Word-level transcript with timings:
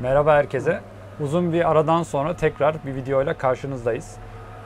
Merhaba 0.00 0.34
herkese. 0.34 0.80
Uzun 1.20 1.52
bir 1.52 1.70
aradan 1.70 2.02
sonra 2.02 2.36
tekrar 2.36 2.74
bir 2.86 2.94
videoyla 2.94 3.34
karşınızdayız. 3.38 4.14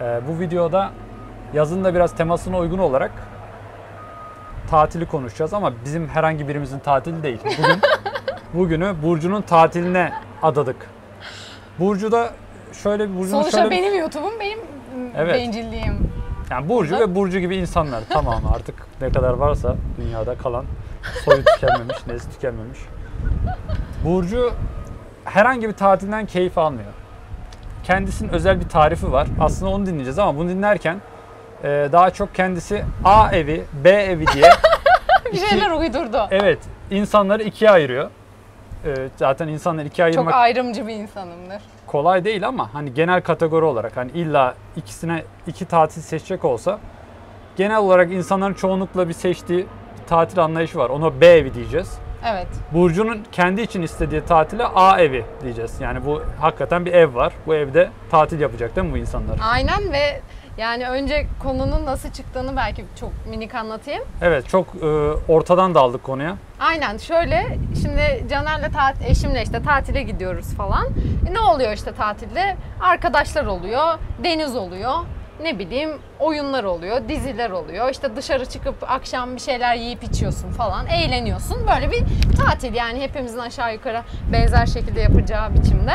Ee, 0.00 0.20
bu 0.28 0.40
videoda 0.40 0.90
yazın 1.54 1.84
da 1.84 1.94
biraz 1.94 2.14
temasına 2.16 2.58
uygun 2.58 2.78
olarak 2.78 3.10
tatili 4.70 5.06
konuşacağız 5.06 5.54
ama 5.54 5.72
bizim 5.84 6.08
herhangi 6.08 6.48
birimizin 6.48 6.78
tatili 6.78 7.22
değil. 7.22 7.38
Bugün 7.44 7.80
bugünü 8.54 8.94
Burcu'nun 9.02 9.42
tatiline 9.42 10.12
adadık. 10.42 10.76
Burcu 11.78 12.12
da 12.12 12.30
şöyle 12.82 13.08
bir 13.08 13.14
Burcu'nun 13.14 13.40
Sonuçta 13.40 13.58
şöyle 13.58 13.70
benim 13.70 13.98
YouTube'um, 13.98 14.40
benim 14.40 14.58
m, 14.58 15.10
Evet. 15.16 15.34
bencilliğim. 15.34 16.10
yani 16.50 16.68
Burcu 16.68 16.90
Burada- 16.92 17.10
ve 17.10 17.14
Burcu 17.14 17.38
gibi 17.38 17.56
insanlar 17.56 18.02
tamam 18.10 18.42
artık 18.54 18.74
ne 19.00 19.10
kadar 19.10 19.32
varsa 19.34 19.76
dünyada 19.98 20.38
kalan 20.38 20.64
soyu 21.24 21.44
tükenmemiş, 21.44 22.06
nesli 22.06 22.30
tükenmemiş. 22.32 22.78
Burcu 24.04 24.52
herhangi 25.28 25.68
bir 25.68 25.72
tatilden 25.72 26.26
keyif 26.26 26.58
almıyor. 26.58 26.90
Kendisinin 27.84 28.28
özel 28.30 28.60
bir 28.60 28.68
tarifi 28.68 29.12
var. 29.12 29.28
Aslında 29.40 29.70
onu 29.70 29.86
dinleyeceğiz 29.86 30.18
ama 30.18 30.38
bunu 30.38 30.48
dinlerken 30.48 31.00
e, 31.64 31.88
daha 31.92 32.10
çok 32.10 32.34
kendisi 32.34 32.84
A 33.04 33.30
evi, 33.32 33.64
B 33.84 33.90
evi 33.90 34.26
diye 34.26 34.50
Bir 35.32 35.38
şeyler 35.38 35.70
uydurdu. 35.70 36.28
evet 36.30 36.58
insanları 36.90 37.42
ikiye 37.42 37.70
ayırıyor. 37.70 38.10
E, 38.84 38.94
zaten 39.16 39.48
insanları 39.48 39.86
ikiye 39.86 40.12
Çok 40.12 40.18
ayırmak 40.18 40.34
ayrımcı 40.34 40.86
bir 40.86 40.94
insanımdır. 40.94 41.62
kolay 41.86 42.24
değil 42.24 42.48
ama 42.48 42.74
hani 42.74 42.94
genel 42.94 43.22
kategori 43.22 43.64
olarak 43.64 43.96
hani 43.96 44.10
illa 44.10 44.54
ikisine 44.76 45.22
iki 45.46 45.64
tatil 45.64 46.02
seçecek 46.02 46.44
olsa 46.44 46.78
genel 47.56 47.76
olarak 47.78 48.12
insanların 48.12 48.54
çoğunlukla 48.54 49.08
bir 49.08 49.12
seçtiği 49.14 49.66
tatil 50.06 50.38
anlayışı 50.44 50.78
var. 50.78 50.90
Ona 50.90 51.20
B 51.20 51.26
evi 51.26 51.54
diyeceğiz. 51.54 51.98
Evet. 52.26 52.46
Burcu'nun 52.72 53.24
kendi 53.32 53.60
için 53.62 53.82
istediği 53.82 54.24
tatile 54.24 54.64
A 54.66 55.00
evi 55.00 55.24
diyeceğiz. 55.42 55.80
Yani 55.80 56.06
bu 56.06 56.22
hakikaten 56.40 56.84
bir 56.86 56.92
ev 56.92 57.14
var. 57.14 57.32
Bu 57.46 57.54
evde 57.54 57.90
tatil 58.10 58.40
yapacak 58.40 58.76
değil 58.76 58.86
mi 58.86 58.92
bu 58.92 58.96
insanlar? 58.96 59.38
Aynen 59.52 59.92
ve 59.92 60.20
yani 60.58 60.88
önce 60.88 61.26
konunun 61.42 61.86
nasıl 61.86 62.10
çıktığını 62.10 62.56
belki 62.56 62.84
çok 63.00 63.10
minik 63.30 63.54
anlatayım. 63.54 64.02
Evet 64.22 64.48
çok 64.48 64.66
e, 64.82 64.86
ortadan 65.28 65.74
daldık 65.74 66.02
konuya. 66.02 66.36
Aynen 66.60 66.96
şöyle 66.96 67.58
şimdi 67.82 68.24
Caner'le 68.30 68.70
tat- 68.72 69.02
eşimle 69.10 69.42
işte 69.42 69.62
tatile 69.62 70.02
gidiyoruz 70.02 70.54
falan. 70.54 70.86
E, 71.30 71.34
ne 71.34 71.40
oluyor 71.40 71.72
işte 71.72 71.92
tatilde? 71.92 72.56
Arkadaşlar 72.80 73.46
oluyor, 73.46 73.84
deniz 74.24 74.56
oluyor, 74.56 74.94
ne 75.42 75.58
bileyim 75.58 75.90
oyunlar 76.20 76.64
oluyor, 76.64 77.08
diziler 77.08 77.50
oluyor. 77.50 77.90
İşte 77.90 78.16
dışarı 78.16 78.46
çıkıp 78.46 78.90
akşam 78.90 79.34
bir 79.34 79.40
şeyler 79.40 79.74
yiyip 79.74 80.04
içiyorsun 80.04 80.50
falan, 80.50 80.86
eğleniyorsun. 80.86 81.66
Böyle 81.74 81.90
bir 81.90 82.04
tatil 82.36 82.74
yani 82.74 83.00
hepimizin 83.00 83.38
aşağı 83.38 83.72
yukarı 83.72 84.02
benzer 84.32 84.66
şekilde 84.66 85.00
yapacağı 85.00 85.54
biçimde. 85.54 85.92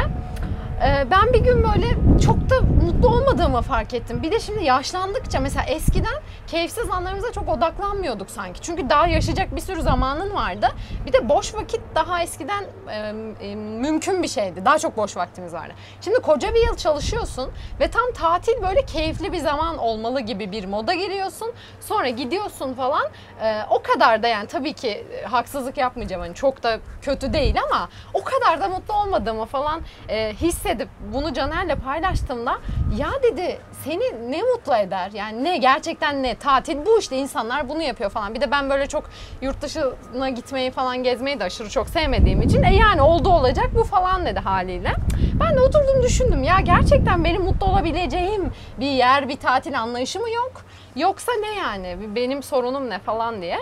Ee, 0.84 1.08
ben 1.12 1.34
bir 1.34 1.40
gün 1.40 1.64
böyle 1.64 1.88
çok 2.26 2.50
da 2.50 2.62
mutlu 2.62 3.08
olmadığımı 3.08 3.62
fark 3.62 3.94
ettim. 3.94 4.24
Bir 4.24 4.32
de 4.32 4.40
şimdi 4.40 4.64
yaşlandıkça 4.64 5.40
mesela 5.40 5.66
eskiden 5.66 6.14
keyifsiz 6.48 6.90
anlarımıza 6.90 7.32
çok 7.32 7.50
odaklanmıyorduk 7.50 8.30
sanki. 8.30 8.62
Çünkü 8.62 8.90
daha 8.90 9.08
yaşayacak 9.08 9.56
bir 9.56 9.62
sürü 9.62 9.82
zamanın 9.82 10.34
vardı. 10.34 10.68
Bir 11.06 11.14
de 11.14 11.30
boş 11.30 11.56
vakit 11.56 11.82
daha 11.96 12.22
eskiden 12.24 12.64
e, 12.90 13.14
e, 13.42 13.56
mümkün 13.56 14.24
bir 14.24 14.28
şeydi. 14.28 14.66
Daha 14.66 14.80
çok 14.80 14.98
boş 14.98 15.18
vaktimiz 15.18 15.54
vardı. 15.54 15.74
Şimdi 16.02 16.20
koca 16.20 16.54
bir 16.54 16.68
yıl 16.68 16.78
çalışıyorsun 16.78 17.52
ve 17.80 17.88
tam 17.88 18.12
tatil 18.14 18.62
böyle 18.62 18.86
keyifli 18.86 19.32
bir 19.32 19.38
zaman 19.40 19.78
olmalı 19.78 20.20
gibi 20.20 20.52
bir 20.52 20.66
moda 20.66 20.94
giriyorsun. 20.94 21.52
Sonra 21.80 22.10
gidiyorsun 22.10 22.74
falan. 22.74 23.08
Ee, 23.42 23.62
o 23.70 23.82
kadar 23.82 24.24
da 24.24 24.28
yani 24.28 24.48
tabii 24.48 24.74
ki 24.74 24.90
e, 24.90 25.26
haksızlık 25.26 25.78
yapmayacağım. 25.78 26.22
Hani 26.22 26.36
çok 26.36 26.64
da 26.64 26.80
kötü 27.02 27.34
değil 27.34 27.56
ama 27.70 27.90
o 28.14 28.24
kadar 28.24 28.62
da 28.62 28.70
mutlu 28.70 28.94
olmadığımı 28.94 29.46
falan 29.46 29.82
e, 30.10 30.34
hissedip 30.74 30.90
bunu 31.14 31.34
Caner'le 31.34 31.76
paylaştığımda 31.76 32.58
ya 32.98 33.10
dedi 33.24 33.60
seni 33.84 34.32
ne 34.32 34.42
mutlu 34.42 34.76
eder? 34.76 35.12
Yani 35.14 35.44
ne 35.44 35.58
gerçekten 35.58 36.24
ne? 36.24 36.36
Tatil 36.36 36.86
bu 36.86 37.00
işte 37.00 37.18
insanlar 37.18 37.70
bunu 37.70 37.82
yapıyor 37.82 38.10
falan. 38.10 38.34
Bir 38.34 38.42
de 38.42 38.52
ben 38.52 38.70
böyle 38.70 38.88
çok 38.88 39.10
yurt 39.42 39.62
dışına 39.62 40.30
gitmeyi 40.30 40.72
falan 40.72 41.04
gezmeyi 41.04 41.40
de 41.40 41.44
aşırı 41.44 41.70
çok 41.70 41.90
sevmediğim 41.90 42.42
için 42.42 42.64
e 42.64 42.76
yani 42.76 43.02
oldu 43.02 43.30
olacak 43.30 43.70
bu 43.76 43.84
falan 43.84 44.26
dedi 44.26 44.40
haliyle. 44.40 44.92
Ben 45.40 45.56
de 45.56 45.62
oturdum 45.62 46.04
düşündüm 46.04 46.44
ya 46.44 46.60
gerçekten 46.60 47.24
benim 47.24 47.42
mutlu 47.42 47.66
olabileceğim 47.68 48.52
bir 48.80 48.92
yer, 48.92 49.30
bir 49.30 49.36
tatil 49.36 49.80
anlayışı 49.80 50.20
mı 50.20 50.30
yok? 50.30 50.52
Yoksa 50.96 51.32
ne 51.42 51.60
yani? 51.60 51.98
Benim 52.16 52.44
sorunum 52.44 52.90
ne 52.90 53.00
falan 53.00 53.42
diye. 53.42 53.60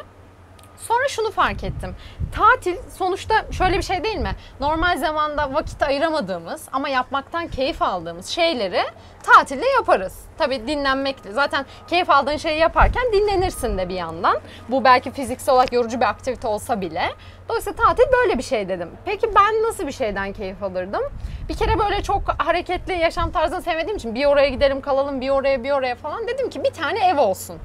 Sonra 0.88 1.08
şunu 1.08 1.32
fark 1.32 1.64
ettim. 1.64 1.96
Tatil 2.36 2.76
sonuçta 2.98 3.46
şöyle 3.52 3.78
bir 3.78 3.82
şey 3.84 4.04
değil 4.04 4.18
mi? 4.18 4.32
Normal 4.60 4.98
zamanda 4.98 5.54
vakit 5.54 5.84
ayıramadığımız 5.84 6.62
ama 6.72 6.90
yapmaktan 6.90 7.48
keyif 7.48 7.82
aldığımız 7.82 8.28
şeyleri 8.28 8.82
tatilde 9.24 9.66
yaparız. 9.68 10.20
Tabii 10.38 10.68
dinlenmekle. 10.68 11.32
Zaten 11.32 11.66
keyif 11.88 12.10
aldığın 12.10 12.38
şeyi 12.38 12.60
yaparken 12.60 13.04
dinlenirsin 13.14 13.78
de 13.78 13.90
bir 13.90 13.96
yandan. 13.96 14.40
Bu 14.70 14.84
belki 14.84 15.12
fiziksel 15.12 15.56
olarak 15.56 15.74
yorucu 15.74 16.00
bir 16.00 16.06
aktivite 16.06 16.48
olsa 16.48 16.82
bile. 16.82 17.10
Dolayısıyla 17.50 17.86
tatil 17.86 18.04
böyle 18.14 18.38
bir 18.38 18.44
şey 18.44 18.70
dedim. 18.70 18.90
Peki 19.06 19.36
ben 19.36 19.64
nasıl 19.64 19.88
bir 19.88 19.92
şeyden 19.92 20.34
keyif 20.34 20.64
alırdım? 20.64 21.02
Bir 21.50 21.54
kere 21.58 21.80
böyle 21.80 22.04
çok 22.04 22.22
hareketli 22.38 22.94
yaşam 22.94 23.32
tarzını 23.32 23.62
sevmediğim 23.62 23.98
için 23.98 24.16
bir 24.16 24.26
oraya 24.26 24.50
gidelim 24.50 24.82
kalalım 24.82 25.22
bir 25.22 25.30
oraya 25.30 25.64
bir 25.64 25.72
oraya 25.72 25.96
falan 25.96 26.28
dedim 26.28 26.50
ki 26.50 26.64
bir 26.64 26.72
tane 26.72 27.08
ev 27.08 27.18
olsun. 27.20 27.60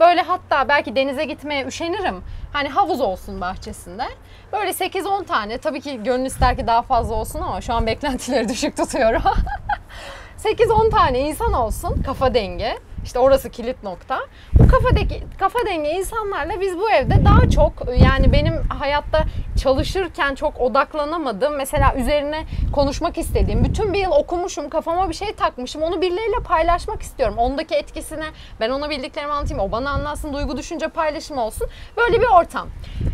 Böyle 0.00 0.22
hatta 0.22 0.68
belki 0.68 0.96
denize 0.96 1.24
gitmeye 1.24 1.64
üşenirim. 1.66 2.24
Hani 2.52 2.68
havuz 2.68 3.00
olsun 3.00 3.40
bahçesinde. 3.40 4.04
Böyle 4.52 4.70
8-10 4.70 5.24
tane. 5.24 5.58
Tabii 5.58 5.80
ki 5.80 6.02
gönül 6.02 6.26
ister 6.26 6.56
ki 6.56 6.66
daha 6.66 6.82
fazla 6.82 7.14
olsun 7.14 7.40
ama 7.40 7.60
şu 7.60 7.74
an 7.74 7.86
beklentileri 7.86 8.48
düşük 8.48 8.76
tutuyorum. 8.76 9.22
8-10 10.44 10.90
tane 10.90 11.20
insan 11.20 11.52
olsun 11.52 12.02
kafa 12.02 12.34
denge. 12.34 12.78
İşte 13.06 13.18
orası 13.18 13.50
kilit 13.50 13.82
nokta. 13.82 14.18
Bu 14.58 14.68
kafa 14.68 14.96
denge, 14.96 15.20
kafa 15.38 15.58
denge 15.66 15.90
insanlarla 15.90 16.60
biz 16.60 16.78
bu 16.78 16.90
evde 16.90 17.24
daha 17.24 17.50
çok 17.50 17.72
yani 17.98 18.32
benim 18.32 18.54
hayatta 18.68 19.24
çalışırken 19.62 20.34
çok 20.34 20.60
odaklanamadığım 20.60 21.56
mesela 21.56 21.94
üzerine 21.94 22.44
konuşmak 22.72 23.18
istediğim 23.18 23.64
bütün 23.64 23.92
bir 23.92 23.98
yıl 23.98 24.10
okumuşum 24.10 24.68
kafama 24.68 25.08
bir 25.08 25.14
şey 25.14 25.32
takmışım 25.32 25.82
onu 25.82 26.02
birileriyle 26.02 26.36
paylaşmak 26.44 27.02
istiyorum. 27.02 27.38
Ondaki 27.38 27.74
etkisine 27.74 28.26
ben 28.60 28.70
ona 28.70 28.90
bildiklerimi 28.90 29.32
anlatayım 29.32 29.62
o 29.62 29.72
bana 29.72 29.90
anlatsın 29.90 30.32
duygu 30.32 30.56
düşünce 30.56 30.88
paylaşımı 30.88 31.44
olsun 31.44 31.68
böyle 31.96 32.20
bir 32.20 32.26
ortam. 32.26 32.68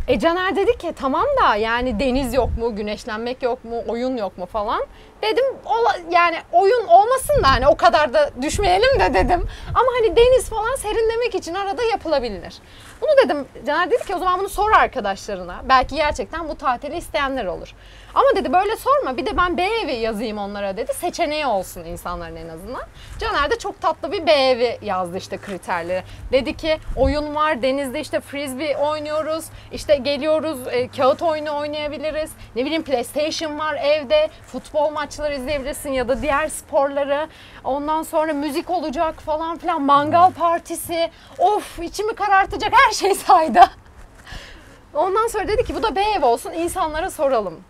E 0.09 0.19
Caner 0.19 0.57
dedi 0.57 0.79
ki 0.79 0.93
tamam 0.97 1.27
da 1.43 1.57
yani 1.57 2.01
deniz 2.01 2.35
yok 2.35 2.59
mu 2.59 2.77
güneşlenmek 2.77 3.43
yok 3.43 3.65
mu 3.65 3.77
oyun 3.89 4.17
yok 4.17 4.39
mu 4.39 4.47
falan. 4.47 4.83
Dedim 5.22 5.44
ola, 5.65 5.97
yani 6.10 6.37
oyun 6.53 6.87
olmasın 6.87 7.43
da 7.43 7.50
hani 7.50 7.69
o 7.69 7.77
kadar 7.77 8.15
da 8.15 8.31
düşmeyelim 8.43 9.00
de 9.00 9.15
dedim. 9.15 9.49
Ama 9.75 9.87
hani 9.99 10.16
deniz 10.16 10.49
falan 10.49 10.77
serinlemek 10.77 11.34
için 11.34 11.55
arada 11.55 11.83
yapılabilir. 11.83 12.55
Bunu 13.00 13.10
dedim 13.25 13.47
Caner 13.66 13.91
dedi 13.91 14.06
ki 14.06 14.15
o 14.15 14.19
zaman 14.19 14.41
bunu 14.41 14.49
sor 14.49 14.72
arkadaşlarına. 14.72 15.62
Belki 15.69 15.94
gerçekten 15.94 16.49
bu 16.49 16.55
tatili 16.55 16.97
isteyenler 16.97 17.44
olur. 17.44 17.75
Ama 18.15 18.27
dedi 18.37 18.53
böyle 18.53 18.77
sorma 18.77 19.17
bir 19.17 19.27
de 19.27 19.37
ben 19.37 19.56
B 19.56 19.62
evi 19.62 19.93
yazayım 19.93 20.39
onlara 20.39 20.77
dedi. 20.77 20.95
Seçeneği 20.95 21.47
olsun 21.47 21.84
insanların 21.84 22.37
en 22.37 22.49
azından. 22.49 22.83
Caner 23.19 23.50
de 23.50 23.59
çok 23.59 23.81
tatlı 23.81 24.12
bir 24.12 24.27
B 24.27 24.33
evi 24.33 24.78
yazdı 24.83 25.19
işte 25.19 25.39
kriterleri. 25.39 26.03
Dedi 26.33 26.56
ki 26.56 26.78
oyun 26.97 27.34
var 27.34 27.62
denizde 27.62 28.00
işte 28.00 28.21
frisbee 28.21 28.77
oynuyoruz. 28.77 29.45
işte 29.73 29.97
geliyoruz 29.97 30.59
e, 30.71 30.89
kağıt 30.89 31.23
oyunu 31.23 31.56
oynayabiliriz. 31.56 32.31
Ne 32.56 32.65
bileyim 32.65 32.83
PlayStation 32.83 33.59
var 33.59 33.75
evde. 33.75 34.29
Futbol 34.47 34.91
maçları 34.91 35.34
izleyebilirsin 35.34 35.93
ya 35.93 36.09
da 36.09 36.23
diğer 36.23 36.49
sporları. 36.49 37.29
Ondan 37.65 38.03
sonra 38.03 38.33
müzik 38.33 38.71
olacak 38.71 39.21
falan 39.21 39.59
filan. 39.59 39.83
Mangal 39.83 40.31
partisi. 40.31 41.11
Of 41.39 41.79
içimi 41.79 42.15
karartacak 42.15 42.73
her 42.87 42.93
şey 42.93 43.15
saydı. 43.15 43.61
Ondan 44.94 45.29
sonra 45.29 45.49
dedi 45.49 45.65
ki 45.65 45.75
bu 45.75 45.83
da 45.83 45.97
B 45.97 46.00
ev 46.00 46.25
olsun 46.25 46.53
insanlara 46.53 47.11
soralım. 47.11 47.65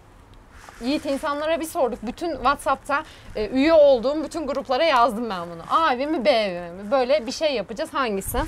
Yiğit 0.84 1.06
insanlara 1.06 1.60
bir 1.60 1.64
sorduk. 1.64 1.98
Bütün 2.02 2.30
WhatsApp'ta 2.32 3.02
e, 3.36 3.48
üye 3.48 3.72
olduğum 3.72 4.24
bütün 4.24 4.46
gruplara 4.46 4.84
yazdım 4.84 5.30
ben 5.30 5.42
bunu. 5.50 5.62
A 5.80 5.94
evi 5.94 6.06
mi 6.06 6.24
B 6.24 6.30
evi 6.30 6.70
mi? 6.70 6.90
Böyle 6.90 7.26
bir 7.26 7.32
şey 7.32 7.54
yapacağız. 7.54 7.94
Hangisi? 7.94 8.38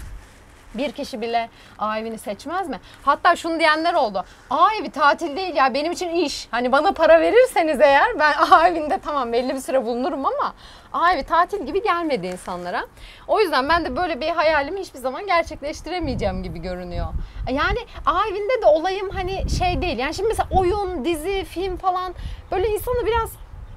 Bir 0.74 0.92
kişi 0.92 1.20
bile 1.20 1.48
A 1.78 1.98
evini 1.98 2.18
seçmez 2.18 2.68
mi? 2.68 2.80
Hatta 3.04 3.36
şunu 3.36 3.58
diyenler 3.58 3.94
oldu. 3.94 4.24
A 4.50 4.74
evi 4.80 4.90
tatil 4.90 5.36
değil 5.36 5.54
ya 5.54 5.74
benim 5.74 5.92
için 5.92 6.08
iş. 6.10 6.48
Hani 6.50 6.72
bana 6.72 6.92
para 6.92 7.20
verirseniz 7.20 7.80
eğer 7.80 8.18
ben 8.18 8.32
A 8.50 8.68
evinde 8.68 8.98
tamam 9.04 9.32
belli 9.32 9.54
bir 9.54 9.60
süre 9.60 9.84
bulunurum 9.86 10.26
ama 10.26 10.54
A 10.92 11.12
evi 11.12 11.22
tatil 11.22 11.66
gibi 11.66 11.82
gelmedi 11.82 12.26
insanlara. 12.26 12.84
O 13.28 13.40
yüzden 13.40 13.68
ben 13.68 13.84
de 13.84 13.96
böyle 13.96 14.20
bir 14.20 14.28
hayalimi 14.28 14.80
hiçbir 14.80 14.98
zaman 14.98 15.26
gerçekleştiremeyeceğim 15.26 16.42
gibi 16.42 16.58
görünüyor. 16.58 17.06
Yani 17.50 17.78
A 18.06 18.28
evinde 18.28 18.62
de 18.62 18.66
olayım 18.66 19.10
hani 19.10 19.50
şey 19.50 19.82
değil. 19.82 19.98
Yani 19.98 20.14
şimdi 20.14 20.28
mesela 20.28 20.48
oyun, 20.50 21.04
dizi, 21.04 21.44
film 21.44 21.76
falan 21.76 22.14
böyle 22.50 22.68
insanı 22.68 23.06
biraz 23.06 23.30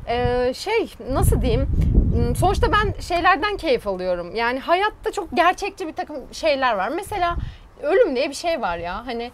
e, 0.08 0.54
şey 0.54 0.94
nasıl 1.12 1.42
diyeyim 1.42 1.68
sonuçta 2.36 2.68
ben 2.71 3.01
şeylerden 3.01 3.57
keyif 3.57 3.88
alıyorum. 3.88 4.36
Yani 4.36 4.59
hayatta 4.59 5.12
çok 5.12 5.31
gerçekçi 5.33 5.88
bir 5.88 5.94
takım 5.94 6.33
şeyler 6.33 6.74
var. 6.74 6.89
Mesela 6.89 7.36
ölüm 7.81 8.15
diye 8.15 8.30
bir 8.30 8.36
şey 8.36 8.62
var 8.62 8.77
ya. 8.77 9.06
Hani 9.06 9.31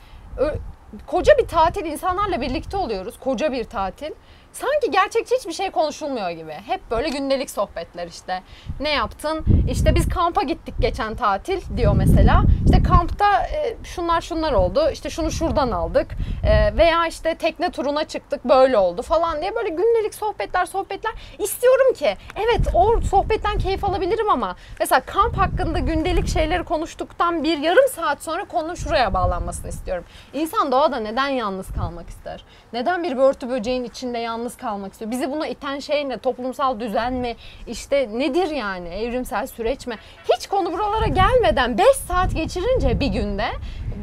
koca 1.07 1.37
bir 1.37 1.47
tatil 1.47 1.85
insanlarla 1.85 2.41
birlikte 2.41 2.77
oluyoruz. 2.77 3.19
Koca 3.19 3.51
bir 3.51 3.63
tatil. 3.63 4.11
Sanki 4.53 4.91
gerçekçi 4.91 5.35
hiçbir 5.35 5.53
şey 5.53 5.71
konuşulmuyor 5.71 6.29
gibi. 6.29 6.51
Hep 6.51 6.91
böyle 6.91 7.09
gündelik 7.09 7.50
sohbetler 7.50 8.07
işte. 8.07 8.44
Ne 8.79 8.89
yaptın? 8.89 9.45
İşte 9.69 9.95
biz 9.95 10.09
kampa 10.09 10.44
gittik 10.44 10.73
geçen 10.79 11.15
tatil 11.15 11.61
diyor 11.77 11.94
mesela. 11.95 12.44
İşte 12.65 12.83
kampta 12.83 13.47
e, 13.47 13.77
şunlar 13.83 14.21
şunlar 14.21 14.51
oldu. 14.53 14.89
İşte 14.94 15.09
şunu 15.09 15.31
şuradan 15.31 15.71
aldık. 15.71 16.07
E, 16.44 16.77
veya 16.77 17.07
işte 17.07 17.35
tekne 17.35 17.71
turuna 17.71 18.03
çıktık 18.03 18.45
böyle 18.45 18.77
oldu 18.77 19.01
falan 19.01 19.41
diye 19.41 19.55
böyle 19.55 19.69
gündelik 19.69 20.15
sohbetler 20.15 20.65
sohbetler. 20.65 21.13
İstiyorum 21.39 21.94
ki 21.94 22.17
evet 22.35 22.61
o 22.73 23.01
sohbetten 23.01 23.57
keyif 23.57 23.83
alabilirim 23.83 24.29
ama 24.29 24.56
mesela 24.79 25.01
kamp 25.01 25.38
hakkında 25.38 25.79
gündelik 25.79 26.27
şeyleri 26.27 26.63
konuştuktan 26.63 27.44
bir 27.44 27.57
yarım 27.57 27.88
saat 27.95 28.23
sonra 28.23 28.45
konu 28.45 28.77
şuraya 28.77 29.13
bağlanmasını 29.13 29.69
istiyorum. 29.69 30.03
İnsan 30.33 30.71
doğada 30.71 30.97
neden 30.97 31.27
yalnız 31.27 31.67
kalmak 31.67 32.09
ister? 32.09 32.45
Neden 32.73 33.03
bir 33.03 33.17
börtü 33.17 33.49
böceğin 33.49 33.83
içinde 33.83 34.17
yalnız 34.17 34.43
kalmak 34.57 34.92
istiyor? 34.94 35.12
Bizi 35.12 35.31
buna 35.31 35.48
iten 35.48 35.80
şey 35.80 36.10
ne? 36.10 36.18
Toplumsal 36.18 36.80
düzen 36.80 37.13
mi? 37.13 37.36
İşte 37.68 38.10
nedir 38.13 38.51
yani? 38.51 38.90
Evrimsel 38.90 39.48
süreç 39.48 39.88
mi? 39.88 39.95
Hiç 40.38 40.48
konu 40.48 40.74
buralara 40.74 41.07
gelmeden 41.07 41.78
5 41.78 41.86
saat 41.95 42.36
geçirince 42.36 43.00
bir 43.00 43.07
günde 43.07 43.45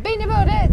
beni 0.04 0.28
böyle 0.28 0.68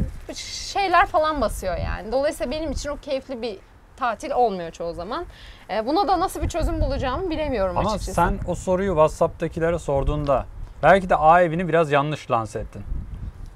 şeyler 0.74 1.06
falan 1.06 1.42
basıyor 1.42 1.78
yani. 1.78 2.12
Dolayısıyla 2.12 2.52
benim 2.52 2.72
için 2.72 2.90
o 2.90 2.98
keyifli 2.98 3.42
bir 3.42 3.58
tatil 3.98 4.32
olmuyor 4.32 4.72
çoğu 4.72 4.94
zaman. 4.94 5.26
E, 5.70 5.86
buna 5.88 6.08
da 6.08 6.20
nasıl 6.20 6.42
bir 6.42 6.50
çözüm 6.50 6.82
bulacağımı 6.82 7.30
bilemiyorum 7.30 7.78
Ama 7.78 7.90
açıkçası. 7.90 8.14
sen 8.14 8.40
o 8.48 8.56
soruyu 8.56 8.92
WhatsApp'takilere 8.92 9.80
sorduğunda 9.80 10.46
belki 10.84 11.10
de 11.10 11.16
A 11.16 11.42
evini 11.42 11.68
biraz 11.68 11.92
yanlış 11.92 12.32
lanse 12.32 12.60
ettin. 12.60 12.84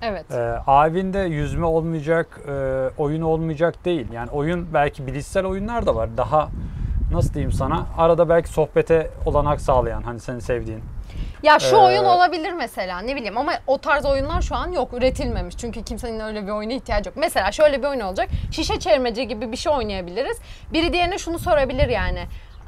Evet. 0.01 0.25
Ee, 0.31 0.38
A 0.68 0.88
evinde 0.88 1.19
yüzme 1.19 1.65
olmayacak, 1.65 2.39
e, 2.48 2.51
oyun 2.98 3.21
olmayacak 3.21 3.86
değil. 3.86 4.07
Yani 4.13 4.30
oyun 4.31 4.74
belki 4.74 5.07
bilişsel 5.07 5.45
oyunlar 5.45 5.86
da 5.86 5.95
var. 5.95 6.09
Daha 6.18 6.50
nasıl 7.12 7.33
diyeyim 7.33 7.51
sana? 7.51 7.86
Arada 7.98 8.30
belki 8.30 8.50
sohbete 8.50 9.09
olanak 9.25 9.62
sağlayan 9.62 10.01
hani 10.01 10.19
senin 10.19 10.39
sevdiğin. 10.39 10.81
Ya 11.44 11.59
şu 11.59 11.75
Ee, 11.75 11.80
oyun 11.80 12.06
olabilir 12.06 12.53
mesela 12.53 13.00
ne 13.00 13.15
bileyim 13.15 13.38
ama 13.38 13.51
o 13.68 13.77
tarz 13.77 14.06
oyunlar 14.06 14.42
şu 14.42 14.56
an 14.56 14.71
yok 14.71 14.94
üretilmemiş. 14.94 15.57
Çünkü 15.57 15.83
kimsenin 15.83 16.19
öyle 16.19 16.44
bir 16.48 16.51
oyuna 16.51 16.74
ihtiyacı 16.74 17.09
yok. 17.09 17.18
Mesela 17.18 17.51
şöyle 17.51 17.83
bir 17.83 17.88
oyun 17.88 18.00
olacak. 18.00 18.30
Şişe 18.51 18.80
çevirmece 18.80 19.24
gibi 19.24 19.51
bir 19.51 19.57
şey 19.57 19.74
oynayabiliriz. 19.74 20.38
Biri 20.74 20.94
diğerine 20.94 21.18
şunu 21.18 21.39
sorabilir 21.39 21.88
yani. 21.89 22.19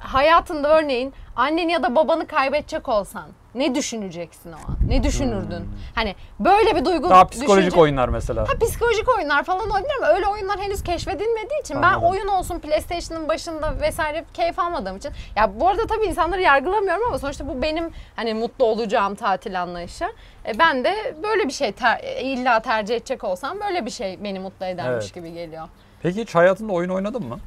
Hayatında 0.04 0.78
örneğin 0.80 1.14
anneni 1.36 1.72
ya 1.72 1.84
da 1.84 1.96
babanı 1.96 2.28
kaybedecek 2.28 2.90
olsan 2.90 3.26
ne 3.56 3.76
düşüneceksin 3.76 4.52
o 4.54 4.56
an? 4.56 4.78
Ne 4.88 5.04
düşünürdün? 5.04 5.70
Hani 5.96 6.16
böyle 6.40 6.76
bir 6.76 6.86
duygu 6.86 7.04
Hmm. 7.04 7.10
Daha 7.10 7.26
psikolojik 7.28 7.66
düşünce- 7.72 7.82
oyunlar 7.82 8.10
mesela. 8.10 8.42
Ha, 8.42 8.52
psikolojik 8.62 9.10
oyunlar 9.18 9.44
falan 9.44 9.70
olabilir 9.70 9.92
ama 9.98 10.08
öyle 10.08 10.28
oyunlar 10.28 10.60
henüz 10.60 10.84
keşfedilmediği 10.84 11.62
için 11.62 11.78
ben 11.82 11.88
Anladım. 11.88 12.04
oyun 12.10 12.28
olsun 12.28 12.60
PlayStation'ın 12.60 13.30
başında 13.30 13.82
vesaire 13.82 14.26
keyif 14.34 14.60
almadığım 14.60 14.98
için 14.98 15.12
ya 15.36 15.60
bu 15.60 15.68
arada 15.70 15.88
tabii 15.88 16.06
insanları 16.06 16.42
yargılamıyorum 16.42 17.04
ama 17.08 17.20
sonuçta 17.20 17.48
bu 17.48 17.62
benim 17.62 17.92
hani 18.16 18.34
mutlu 18.34 18.66
olacağım 18.66 19.16
tatil 19.16 19.62
anlayışı. 19.62 20.06
E, 20.48 20.60
ben 20.60 20.84
de 20.84 21.16
böyle 21.24 21.48
bir 21.48 21.54
şey 21.54 21.72
ter- 21.72 22.00
e, 22.04 22.22
illa 22.22 22.60
tercih 22.60 22.96
edecek 22.96 23.24
olsam 23.24 23.58
böyle 23.68 23.86
bir 23.86 23.92
şey 23.92 24.24
beni 24.24 24.40
mutlu 24.40 24.66
edermiş 24.66 25.06
Evet. 25.06 25.16
gibi 25.16 25.34
geliyor. 25.34 25.68
Peki 26.02 26.22
hiç 26.22 26.36
hayatında 26.36 26.74
oyun 26.74 26.90
oynadın 26.90 27.26
mı? 27.28 27.40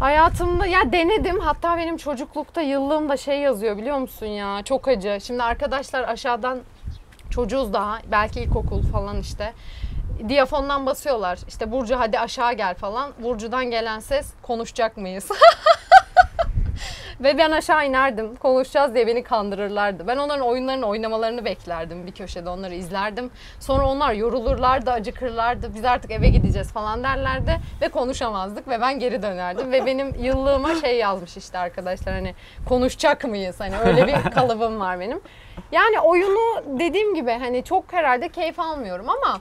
Hayatımda 0.00 0.66
ya 0.66 0.92
denedim 0.92 1.40
hatta 1.40 1.76
benim 1.76 1.96
çocuklukta 1.96 2.60
yıllığımda 2.60 3.16
şey 3.16 3.40
yazıyor 3.40 3.76
biliyor 3.76 3.98
musun 3.98 4.26
ya 4.26 4.62
çok 4.64 4.88
acı. 4.88 5.18
Şimdi 5.22 5.42
arkadaşlar 5.42 6.08
aşağıdan 6.08 6.60
çocuğuz 7.30 7.72
daha 7.72 7.98
belki 8.10 8.40
ilkokul 8.40 8.82
falan 8.82 9.20
işte. 9.20 9.52
Diyafondan 10.28 10.86
basıyorlar 10.86 11.38
işte 11.48 11.72
Burcu 11.72 11.98
hadi 11.98 12.18
aşağı 12.18 12.52
gel 12.52 12.74
falan. 12.74 13.12
Burcu'dan 13.22 13.70
gelen 13.70 14.00
ses 14.00 14.32
konuşacak 14.42 14.96
mıyız? 14.96 15.28
Ve 17.20 17.38
ben 17.38 17.50
aşağı 17.50 17.86
inerdim. 17.86 18.36
Konuşacağız 18.36 18.94
diye 18.94 19.06
beni 19.06 19.22
kandırırlardı. 19.22 20.06
Ben 20.06 20.16
onların 20.16 20.46
oyunlarını 20.46 20.86
oynamalarını 20.86 21.44
beklerdim 21.44 22.06
bir 22.06 22.12
köşede. 22.12 22.50
Onları 22.50 22.74
izlerdim. 22.74 23.30
Sonra 23.60 23.86
onlar 23.86 24.12
yorulurlardı, 24.12 24.90
acıkırlardı. 24.90 25.74
Biz 25.74 25.84
artık 25.84 26.10
eve 26.10 26.28
gideceğiz 26.28 26.72
falan 26.72 27.02
derlerdi. 27.02 27.60
Ve 27.80 27.88
konuşamazdık 27.88 28.68
ve 28.68 28.80
ben 28.80 28.98
geri 28.98 29.22
dönerdim. 29.22 29.72
Ve 29.72 29.86
benim 29.86 30.14
yıllığıma 30.14 30.74
şey 30.74 30.96
yazmış 30.96 31.36
işte 31.36 31.58
arkadaşlar 31.58 32.14
hani 32.14 32.34
konuşacak 32.68 33.24
mıyız? 33.24 33.60
Hani 33.60 33.78
öyle 33.78 34.06
bir 34.06 34.30
kalıbım 34.34 34.80
var 34.80 35.00
benim. 35.00 35.20
Yani 35.72 36.00
oyunu 36.00 36.78
dediğim 36.78 37.14
gibi 37.14 37.30
hani 37.30 37.64
çok 37.64 37.92
herhalde 37.92 38.28
keyif 38.28 38.60
almıyorum 38.60 39.08
ama 39.08 39.40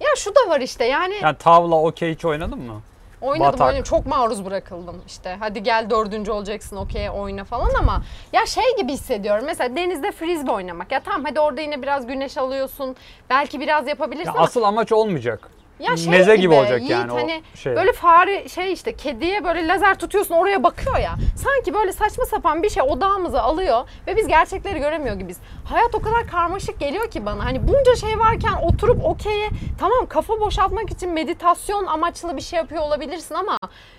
ya 0.00 0.08
şu 0.16 0.30
da 0.34 0.50
var 0.50 0.60
işte 0.60 0.84
yani 0.84 1.14
Yani 1.22 1.36
tavla, 1.38 1.74
okey 1.74 2.14
hiç 2.14 2.24
oynadın 2.24 2.58
mı? 2.58 2.82
Oynadım 3.20 3.52
Batak. 3.52 3.66
oynadım. 3.66 3.82
Çok 3.84 4.06
maruz 4.06 4.44
bırakıldım 4.44 5.02
işte. 5.06 5.36
Hadi 5.40 5.62
gel 5.62 5.90
dördüncü 5.90 6.30
olacaksın 6.30 6.76
okey 6.76 7.10
oyna 7.10 7.44
falan 7.44 7.74
ama 7.78 8.02
ya 8.32 8.46
şey 8.46 8.76
gibi 8.76 8.92
hissediyorum. 8.92 9.44
Mesela 9.46 9.76
denizde 9.76 10.12
frisbee 10.12 10.52
oynamak. 10.52 10.92
Ya 10.92 11.00
tamam 11.00 11.24
hadi 11.24 11.40
orada 11.40 11.60
yine 11.60 11.82
biraz 11.82 12.06
güneş 12.06 12.38
alıyorsun. 12.38 12.96
Belki 13.30 13.60
biraz 13.60 13.88
yapabilirsin 13.88 14.26
Ya 14.26 14.32
ama 14.34 14.44
asıl 14.44 14.62
amaç 14.62 14.92
olmayacak. 14.92 15.50
Ya 15.80 15.96
şey 15.96 16.10
Meze 16.10 16.36
gibi 16.36 16.54
olacak 16.54 16.80
Yiğit, 16.80 16.90
yani 16.90 17.12
hani 17.12 17.42
şey. 17.54 17.76
Böyle 17.76 17.92
fare 17.92 18.48
şey 18.48 18.72
işte 18.72 18.96
kediye 18.96 19.44
böyle 19.44 19.68
lazer 19.68 19.98
tutuyorsun 19.98 20.34
oraya 20.34 20.62
bakıyor 20.62 20.98
ya. 20.98 21.14
Sanki 21.36 21.74
böyle 21.74 21.92
saçma 21.92 22.26
sapan 22.26 22.62
bir 22.62 22.70
şey 22.70 22.82
odağımızı 22.82 23.42
alıyor 23.42 23.88
ve 24.06 24.16
biz 24.16 24.28
gerçekleri 24.28 24.78
göremiyor 24.78 25.16
gibiyiz. 25.16 25.38
Hayat 25.64 25.94
o 25.94 26.00
kadar 26.00 26.26
karmaşık 26.26 26.80
geliyor 26.80 27.10
ki 27.10 27.26
bana. 27.26 27.44
Hani 27.44 27.68
bunca 27.68 27.96
şey 27.96 28.18
varken 28.18 28.52
oturup 28.62 29.04
okey'e 29.04 29.48
tamam 29.80 30.06
kafa 30.06 30.40
boşaltmak 30.40 30.90
için 30.90 31.10
meditasyon 31.10 31.86
amaçlı 31.86 32.36
bir 32.36 32.42
şey 32.42 32.56
yapıyor 32.56 32.82
olabilirsin 32.82 33.34
ama 33.34 33.58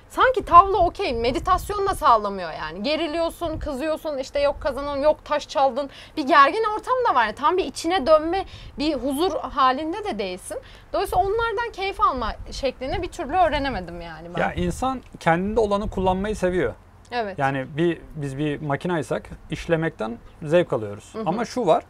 sanki 0.09 0.45
tavla 0.45 0.77
okey 0.77 1.13
meditasyon 1.13 1.87
da 1.87 1.95
sağlamıyor 1.95 2.51
yani. 2.51 2.83
Geriliyorsun, 2.83 3.59
kızıyorsun 3.59 4.17
işte 4.17 4.39
yok 4.39 4.55
kazanan 4.61 4.97
yok 4.97 5.25
taş 5.25 5.47
çaldın. 5.47 5.89
Bir 6.17 6.27
gergin 6.27 6.63
ortam 6.75 6.93
da 7.09 7.15
var. 7.15 7.25
Yani 7.25 7.35
tam 7.35 7.57
bir 7.57 7.65
içine 7.65 8.07
dönme, 8.07 8.45
bir 8.79 8.93
huzur 8.93 9.31
halinde 9.39 10.03
de 10.03 10.19
değilsin. 10.19 10.57
Dolayısıyla 10.93 11.23
onlardan 11.25 11.71
keyif 11.73 12.01
alma 12.01 12.33
şeklini 12.51 13.01
bir 13.01 13.07
türlü 13.07 13.35
öğrenemedim 13.35 14.01
yani 14.01 14.27
ben. 14.35 14.39
Ya 14.41 14.53
insan 14.53 15.01
kendinde 15.19 15.59
olanı 15.59 15.89
kullanmayı 15.89 16.35
seviyor. 16.35 16.73
evet. 17.11 17.39
Yani 17.39 17.65
bir 17.77 18.01
biz 18.15 18.37
bir 18.37 18.61
makinaysak 18.61 19.29
işlemekten 19.51 20.17
zevk 20.43 20.73
alıyoruz. 20.73 21.13
Ama 21.25 21.45
şu 21.45 21.65
var. 21.67 21.83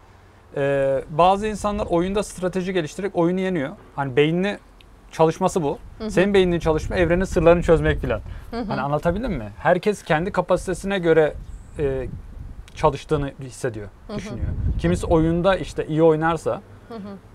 e, 0.57 1.04
bazı 1.10 1.48
insanlar 1.48 1.86
oyunda 1.86 2.24
strateji 2.24 2.74
geliştirerek 2.74 3.16
oyunu 3.16 3.39
yeniyor. 3.39 3.69
Hani 3.95 4.16
beynini 4.16 4.57
çalışması 5.11 5.63
bu. 5.63 5.79
Senin 6.09 6.33
beyninin 6.33 6.59
çalışma 6.59 6.95
evrenin 6.95 7.23
sırlarını 7.23 7.61
çözmek 7.63 8.01
falan. 8.01 8.21
Hani 8.51 8.81
anlatabildim 8.81 9.31
mi? 9.33 9.50
Herkes 9.57 10.04
kendi 10.04 10.31
kapasitesine 10.31 10.99
göre 10.99 11.33
e, 11.80 12.07
çalıştığını 12.75 13.31
hissediyor, 13.42 13.87
düşünüyor. 14.18 14.47
Kimisi 14.80 15.06
oyunda 15.06 15.56
işte 15.56 15.87
iyi 15.87 16.04
oynarsa, 16.04 16.61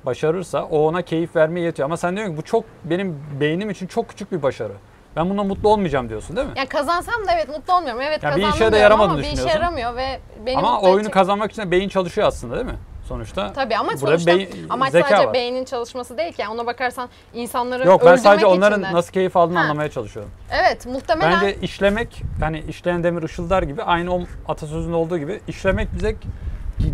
başarırsa 0.06 0.64
o 0.64 0.78
ona 0.78 1.02
keyif 1.02 1.36
vermeye 1.36 1.60
yetiyor. 1.60 1.86
Ama 1.86 1.96
sen 1.96 2.16
diyorsun 2.16 2.32
ki 2.34 2.38
bu 2.38 2.42
çok 2.44 2.64
benim 2.84 3.18
beynim 3.40 3.70
için 3.70 3.86
çok 3.86 4.08
küçük 4.08 4.32
bir 4.32 4.42
başarı. 4.42 4.72
Ben 5.16 5.30
bundan 5.30 5.46
mutlu 5.46 5.68
olmayacağım 5.68 6.08
diyorsun 6.08 6.36
değil 6.36 6.46
mi? 6.48 6.52
Ya 6.56 6.68
kazansam 6.68 7.26
da 7.26 7.32
evet 7.34 7.48
mutlu 7.48 7.74
olmuyorum. 7.74 8.00
Evet 8.00 8.22
Ya 8.22 8.30
bir 8.36 8.40
işe 8.42 8.50
kazandım 8.50 8.72
de 8.72 8.78
yaramadığını 8.78 9.12
ama 9.12 9.22
bir 9.22 9.32
işe 9.32 9.48
yaramıyor 9.48 9.96
ve 9.96 10.20
beni 10.46 10.56
Ama 10.58 10.80
oyunu 10.80 10.96
edecek- 11.00 11.12
kazanmak 11.14 11.52
için 11.52 11.62
de 11.62 11.70
beyin 11.70 11.88
çalışıyor 11.88 12.26
aslında 12.26 12.54
değil 12.54 12.66
mi? 12.66 12.76
Sonuçta. 13.08 13.52
Tabii 13.52 13.76
ama 13.76 13.96
sonuçta 13.96 14.30
beyin- 14.30 14.48
amaç 14.70 14.92
sadece 14.92 15.16
var. 15.26 15.34
beynin 15.34 15.64
çalışması 15.64 16.18
değil 16.18 16.32
ki. 16.32 16.42
Yani 16.42 16.54
ona 16.54 16.66
bakarsan 16.66 17.08
insanları 17.34 17.86
Yok 17.86 18.02
ben 18.06 18.16
sadece 18.16 18.46
onların 18.46 18.82
de. 18.82 18.92
nasıl 18.92 19.12
keyif 19.12 19.36
aldığını 19.36 19.58
Ha. 19.58 19.64
anlamaya 19.64 19.90
çalışıyorum. 19.90 20.32
Evet 20.50 20.86
muhtemelen 20.86 21.32
Bence 21.42 21.56
işlemek 21.62 22.22
hani 22.40 22.60
işleyen 22.68 23.04
demir 23.04 23.22
ışıldar 23.22 23.62
gibi 23.62 23.82
aynı 23.82 24.14
o 24.14 24.20
atasözünde 24.48 24.96
olduğu 24.96 25.18
gibi 25.18 25.40
işlemek 25.48 25.88
bize 25.94 26.16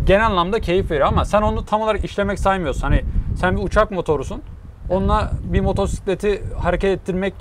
genel 0.05 0.25
anlamda 0.25 0.59
keyif 0.59 0.91
veriyor 0.91 1.07
ama 1.07 1.25
sen 1.25 1.41
onu 1.41 1.65
tam 1.65 1.81
olarak 1.81 2.03
işlemek 2.05 2.39
saymıyorsun. 2.39 2.81
Hani 2.81 3.01
sen 3.39 3.57
bir 3.57 3.63
uçak 3.63 3.91
motorusun. 3.91 4.41
Onunla 4.89 5.31
bir 5.43 5.59
motosikleti 5.61 6.43
hareket 6.63 6.89
ettirmek 6.99 7.33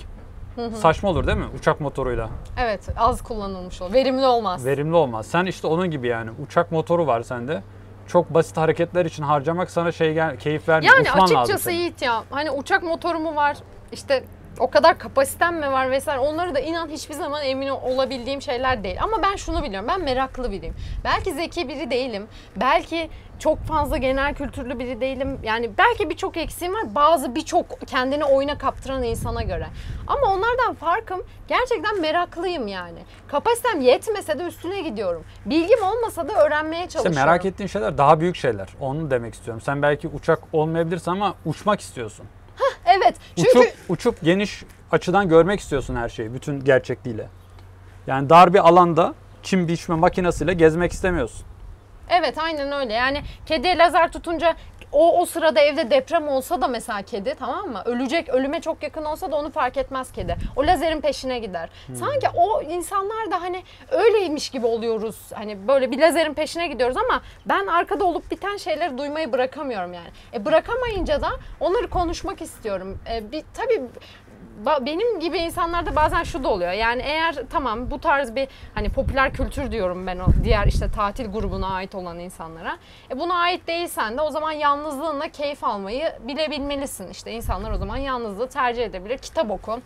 saçma 0.74 1.08
olur 1.08 1.26
değil 1.26 1.38
mi? 1.38 1.44
Uçak 1.58 1.80
motoruyla. 1.80 2.28
evet 2.58 2.88
az 2.98 3.22
kullanılmış 3.22 3.82
o. 3.82 3.92
Verimli 3.92 4.26
olmaz. 4.26 4.64
Verimli 4.66 4.94
olmaz. 4.96 5.26
Sen 5.26 5.46
işte 5.46 5.66
onun 5.66 5.90
gibi 5.90 6.06
yani. 6.08 6.30
Uçak 6.46 6.72
motoru 6.72 7.06
var 7.06 7.22
sende. 7.22 7.62
Çok 8.10 8.34
basit 8.34 8.56
hareketler 8.56 9.04
için 9.04 9.22
harcamak 9.22 9.70
sana 9.70 9.92
şey 9.92 10.14
gel 10.14 10.36
keyif 10.38 10.68
vermiyor. 10.68 10.94
Yani 10.96 11.02
Uçman 11.02 11.22
lazım 11.22 11.36
açıkçası 11.36 11.64
senin. 11.64 11.76
Yiğit 11.76 12.02
ya 12.02 12.24
hani 12.30 12.50
uçak 12.50 12.82
motoru 12.82 13.18
mu 13.18 13.36
var 13.36 13.56
işte 13.92 14.24
o 14.60 14.70
kadar 14.70 14.98
kapasitem 14.98 15.56
mi 15.58 15.72
var 15.72 15.90
vesaire 15.90 16.20
onları 16.20 16.54
da 16.54 16.60
inan 16.60 16.88
hiçbir 16.88 17.14
zaman 17.14 17.42
emin 17.44 17.68
olabildiğim 17.68 18.42
şeyler 18.42 18.84
değil. 18.84 18.96
Ama 19.02 19.22
ben 19.22 19.36
şunu 19.36 19.62
biliyorum 19.62 19.88
ben 19.88 20.00
meraklı 20.00 20.52
biriyim. 20.52 20.74
Belki 21.04 21.34
zeki 21.34 21.68
biri 21.68 21.90
değilim. 21.90 22.26
Belki 22.56 23.10
çok 23.38 23.58
fazla 23.58 23.96
genel 23.96 24.34
kültürlü 24.34 24.78
biri 24.78 25.00
değilim. 25.00 25.38
Yani 25.42 25.70
belki 25.78 26.10
birçok 26.10 26.36
eksiğim 26.36 26.74
var. 26.74 26.94
Bazı 26.94 27.34
birçok 27.34 27.80
kendini 27.86 28.24
oyuna 28.24 28.58
kaptıran 28.58 29.02
insana 29.02 29.42
göre. 29.42 29.66
Ama 30.06 30.26
onlardan 30.26 30.74
farkım 30.74 31.22
gerçekten 31.48 32.00
meraklıyım 32.00 32.68
yani. 32.68 32.98
Kapasitem 33.28 33.80
yetmese 33.80 34.38
de 34.38 34.42
üstüne 34.42 34.80
gidiyorum. 34.80 35.24
Bilgim 35.46 35.82
olmasa 35.82 36.28
da 36.28 36.32
öğrenmeye 36.46 36.82
İşte 36.86 36.92
çalışıyorum. 36.92 37.26
merak 37.26 37.44
ettiğin 37.44 37.68
şeyler 37.68 37.98
daha 37.98 38.20
büyük 38.20 38.36
şeyler. 38.36 38.68
Onu 38.80 39.10
demek 39.10 39.34
istiyorum. 39.34 39.60
Sen 39.60 39.82
belki 39.82 40.08
uçak 40.08 40.38
olmayabilirsin 40.52 41.10
ama 41.10 41.34
uçmak 41.44 41.80
istiyorsun. 41.80 42.26
Evet. 42.86 43.14
Çünkü 43.36 43.58
Uçup, 43.58 43.74
uçup 43.88 44.20
geniş 44.22 44.62
açıdan 44.92 45.28
görmek 45.28 45.60
istiyorsun 45.60 45.96
her 45.96 46.08
şeyi 46.08 46.34
bütün 46.34 46.64
gerçekliğiyle. 46.64 47.26
Yani 48.06 48.30
dar 48.30 48.54
bir 48.54 48.68
alanda 48.68 49.14
çim 49.42 49.68
biçme 49.68 49.94
makinesiyle 49.94 50.54
gezmek 50.54 50.92
istemiyorsun. 50.92 51.46
Evet 52.08 52.38
aynen 52.38 52.72
öyle. 52.72 52.92
Yani 52.92 53.22
kediye 53.46 53.78
lazer 53.78 54.12
tutunca 54.12 54.56
o 54.92 55.20
o 55.20 55.26
sırada 55.26 55.60
evde 55.60 55.90
deprem 55.90 56.28
olsa 56.28 56.60
da 56.60 56.68
mesela 56.68 57.02
kedi 57.02 57.34
tamam 57.38 57.68
mı? 57.68 57.82
Ölecek, 57.84 58.28
ölüme 58.28 58.60
çok 58.60 58.82
yakın 58.82 59.04
olsa 59.04 59.32
da 59.32 59.36
onu 59.36 59.50
fark 59.50 59.76
etmez 59.76 60.12
kedi. 60.12 60.36
O 60.56 60.66
lazerin 60.66 61.00
peşine 61.00 61.38
gider. 61.38 61.70
Sanki 61.94 62.26
o 62.34 62.62
insanlar 62.62 63.30
da 63.30 63.42
hani 63.42 63.62
öyleymiş 63.90 64.50
gibi 64.50 64.66
oluyoruz. 64.66 65.16
Hani 65.34 65.68
böyle 65.68 65.90
bir 65.90 65.98
lazerin 65.98 66.34
peşine 66.34 66.66
gidiyoruz 66.66 66.96
ama 66.96 67.22
ben 67.46 67.66
arkada 67.66 68.04
olup 68.04 68.30
biten 68.30 68.56
şeyleri 68.56 68.98
duymayı 68.98 69.32
bırakamıyorum 69.32 69.92
yani. 69.92 70.08
E 70.34 70.44
bırakamayınca 70.44 71.22
da 71.22 71.28
onları 71.60 71.90
konuşmak 71.90 72.42
istiyorum. 72.42 72.98
E, 73.12 73.32
bir 73.32 73.44
tabii 73.54 73.82
benim 74.66 75.20
gibi 75.20 75.38
insanlarda 75.38 75.96
bazen 75.96 76.22
şu 76.22 76.44
da 76.44 76.48
oluyor. 76.48 76.72
Yani 76.72 77.02
eğer 77.02 77.34
tamam 77.50 77.90
bu 77.90 78.00
tarz 78.00 78.34
bir 78.34 78.48
hani 78.74 78.88
popüler 78.88 79.32
kültür 79.32 79.72
diyorum 79.72 80.06
ben 80.06 80.18
o 80.18 80.26
diğer 80.44 80.66
işte 80.66 80.90
tatil 80.90 81.32
grubuna 81.32 81.68
ait 81.68 81.94
olan 81.94 82.18
insanlara. 82.18 82.78
E 83.10 83.18
buna 83.18 83.34
ait 83.34 83.66
değilsen 83.66 84.18
de 84.18 84.20
o 84.20 84.30
zaman 84.30 84.52
yalnızlığınla 84.52 85.28
keyif 85.28 85.64
almayı 85.64 86.12
bilebilmelisin. 86.20 87.08
İşte 87.08 87.32
insanlar 87.32 87.70
o 87.70 87.76
zaman 87.76 87.96
yalnızlığı 87.96 88.48
tercih 88.48 88.84
edebilir. 88.84 89.18
Kitap 89.18 89.50
oku. 89.50 89.80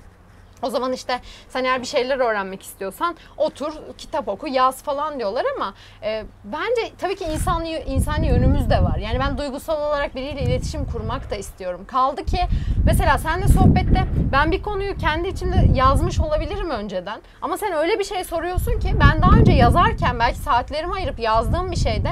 O 0.65 0.71
zaman 0.71 0.93
işte 0.93 1.21
sen 1.49 1.65
eğer 1.65 1.81
bir 1.81 1.87
şeyler 1.87 2.19
öğrenmek 2.19 2.63
istiyorsan 2.63 3.17
otur 3.37 3.73
kitap 3.99 4.29
oku 4.29 4.49
yaz 4.49 4.83
falan 4.83 5.19
diyorlar 5.19 5.45
ama 5.57 5.75
e, 6.03 6.25
bence 6.45 6.93
tabii 6.99 7.17
ki 7.17 7.25
insani, 7.25 7.71
insani 7.87 8.27
yönümüz 8.27 8.71
de 8.71 8.83
var. 8.83 8.97
Yani 8.97 9.19
ben 9.19 9.39
duygusal 9.39 9.89
olarak 9.89 10.15
biriyle 10.15 10.43
iletişim 10.43 10.85
kurmak 10.85 11.31
da 11.31 11.37
istiyorum. 11.37 11.85
Kaldı 11.87 12.25
ki 12.25 12.41
mesela 12.87 13.19
seninle 13.19 13.49
sohbette 13.49 14.05
ben 14.33 14.53
bir 14.53 14.63
konuyu 14.63 14.97
kendi 14.97 15.29
içimde 15.29 15.69
yazmış 15.75 16.21
olabilirim 16.21 16.71
önceden. 16.71 17.21
Ama 17.43 17.57
sen 17.57 17.73
öyle 17.73 17.99
bir 17.99 18.05
şey 18.05 18.25
soruyorsun 18.25 18.81
ki 18.81 18.95
ben 19.01 19.23
daha 19.23 19.39
önce 19.39 19.53
yazarken 19.53 20.19
belki 20.19 20.39
saatlerimi 20.39 20.95
ayırıp 20.95 21.19
yazdığım 21.19 21.71
bir 21.71 21.77
şeyde 21.77 22.11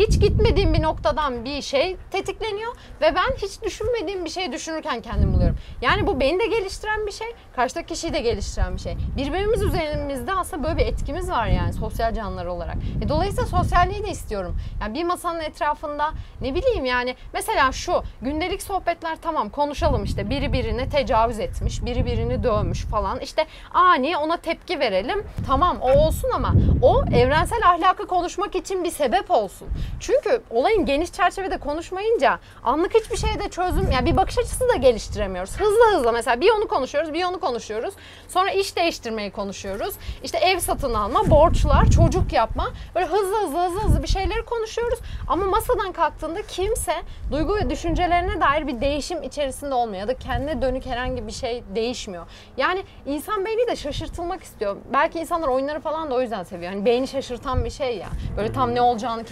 hiç 0.00 0.20
gitmediğim 0.20 0.74
bir 0.74 0.82
noktadan 0.82 1.44
bir 1.44 1.62
şey 1.62 1.96
tetikleniyor 2.10 2.76
ve 3.00 3.14
ben 3.14 3.36
hiç 3.36 3.62
düşünmediğim 3.62 4.24
bir 4.24 4.30
şey 4.30 4.52
düşünürken 4.52 5.02
kendimi 5.02 5.32
buluyorum. 5.32 5.56
Yani 5.82 6.06
bu 6.06 6.20
beni 6.20 6.40
de 6.40 6.46
geliştiren 6.46 7.06
bir 7.06 7.12
şey, 7.12 7.26
karşıdaki 7.56 7.86
kişiyi 7.94 8.12
de 8.12 8.20
geliştiren 8.20 8.74
bir 8.74 8.80
şey. 8.80 8.96
Birbirimiz 9.16 9.62
üzerimizde 9.62 10.32
aslında 10.34 10.62
böyle 10.62 10.76
bir 10.76 10.86
etkimiz 10.86 11.30
var 11.30 11.46
yani 11.46 11.72
sosyal 11.72 12.14
canlılar 12.14 12.46
olarak. 12.46 12.76
E, 13.04 13.08
dolayısıyla 13.08 13.46
sosyalliği 13.46 14.04
de 14.04 14.10
istiyorum. 14.10 14.56
Yani 14.80 14.94
bir 14.94 15.04
masanın 15.04 15.40
etrafında 15.40 16.10
ne 16.40 16.54
bileyim 16.54 16.84
yani 16.84 17.16
mesela 17.32 17.72
şu 17.72 18.02
gündelik 18.22 18.62
sohbetler 18.62 19.18
tamam 19.22 19.50
konuşalım 19.50 20.04
işte 20.04 20.30
biri 20.30 20.52
birine 20.52 20.88
tecavüz 20.88 21.40
etmiş, 21.40 21.84
biri 21.84 22.06
birini 22.06 22.42
dövmüş 22.42 22.84
falan. 22.84 23.20
İşte 23.20 23.46
ani 23.74 24.16
ona 24.16 24.36
tepki 24.36 24.80
verelim. 24.80 25.24
Tamam 25.46 25.78
o 25.80 25.92
olsun 25.92 26.30
ama 26.34 26.54
o 26.82 27.04
evrensel 27.14 27.60
ahlakı 27.64 28.06
konuşmak 28.06 28.54
için 28.54 28.84
bir 28.84 28.90
sebep 28.90 29.30
olsun. 29.30 29.68
Çünkü 30.00 30.42
olayın 30.50 30.86
geniş 30.86 31.12
çerçevede 31.12 31.58
konuşmayınca 31.58 32.38
anlık 32.64 32.94
hiçbir 32.94 33.16
şeyde 33.16 33.48
çözüm, 33.48 33.90
yani 33.90 34.12
bir 34.12 34.16
bakış 34.16 34.38
açısı 34.38 34.68
da 34.68 34.76
geliştiremiyoruz. 34.76 35.60
Hızlı 35.60 35.96
hızlı 35.96 36.12
mesela 36.12 36.40
bir 36.40 36.50
onu 36.50 36.68
konuşuyoruz, 36.68 37.12
bir 37.12 37.24
onu 37.24 37.40
konuşuyoruz. 37.40 37.94
Sonra 38.28 38.50
iş 38.50 38.76
değiştirmeyi 38.76 39.30
konuşuyoruz. 39.30 39.94
İşte 40.22 40.38
ev 40.38 40.58
satın 40.58 40.94
alma, 40.94 41.30
borçlar, 41.30 41.90
çocuk 41.90 42.32
yapma. 42.32 42.70
Böyle 42.94 43.06
hızlı 43.06 43.46
hızlı 43.46 43.58
hızlı 43.58 43.80
hızlı 43.80 44.02
bir 44.02 44.08
şeyleri 44.08 44.44
konuşuyoruz. 44.44 44.98
Ama 45.28 45.46
masadan 45.46 45.92
kalktığında 45.92 46.42
kimse 46.42 46.94
duygu 47.30 47.56
ve 47.56 47.70
düşüncelerine 47.70 48.40
dair 48.40 48.66
bir 48.66 48.80
değişim 48.80 49.22
içerisinde 49.22 49.74
olmuyor. 49.74 50.00
Ya 50.00 50.08
da 50.08 50.14
kendine 50.14 50.62
dönük 50.62 50.86
herhangi 50.86 51.26
bir 51.26 51.32
şey 51.32 51.62
değişmiyor. 51.74 52.26
Yani 52.56 52.82
insan 53.06 53.46
beyni 53.46 53.66
de 53.66 53.76
şaşırtılmak 53.76 54.42
istiyor. 54.42 54.76
Belki 54.92 55.18
insanlar 55.18 55.48
oyunları 55.48 55.80
falan 55.80 56.10
da 56.10 56.14
o 56.14 56.20
yüzden 56.20 56.42
seviyor. 56.42 56.72
Hani 56.72 56.84
beyni 56.84 57.08
şaşırtan 57.08 57.64
bir 57.64 57.70
şey 57.70 57.96
ya. 57.98 58.08
Böyle 58.36 58.52
tam 58.52 58.74
ne 58.74 58.82
olacağını 58.82 59.24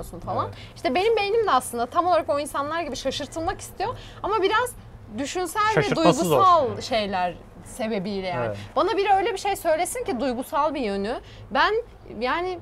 kestiremiyorsun 0.00 0.20
falan. 0.20 0.46
Evet. 0.46 0.54
İşte 0.76 0.94
benim 0.94 1.16
beynim 1.16 1.46
de 1.46 1.50
aslında 1.50 1.86
tam 1.86 2.06
olarak 2.06 2.28
o 2.28 2.40
insanlar 2.40 2.80
gibi 2.82 2.96
şaşırtılmak 2.96 3.60
istiyor. 3.60 3.96
Ama 4.22 4.42
biraz 4.42 4.72
düşünsel 5.18 5.62
ve 5.76 5.82
Şaşırtması 5.82 6.24
zor. 6.24 6.30
duygusal 6.36 6.80
şeyler 6.80 7.34
sebebiyle 7.64 8.26
yani. 8.26 8.46
Evet. 8.46 8.56
Bana 8.76 8.96
biri 8.96 9.12
öyle 9.12 9.32
bir 9.32 9.38
şey 9.38 9.56
söylesin 9.56 10.04
ki 10.04 10.20
duygusal 10.20 10.74
bir 10.74 10.80
yönü. 10.80 11.20
Ben 11.50 11.74
yani 12.20 12.58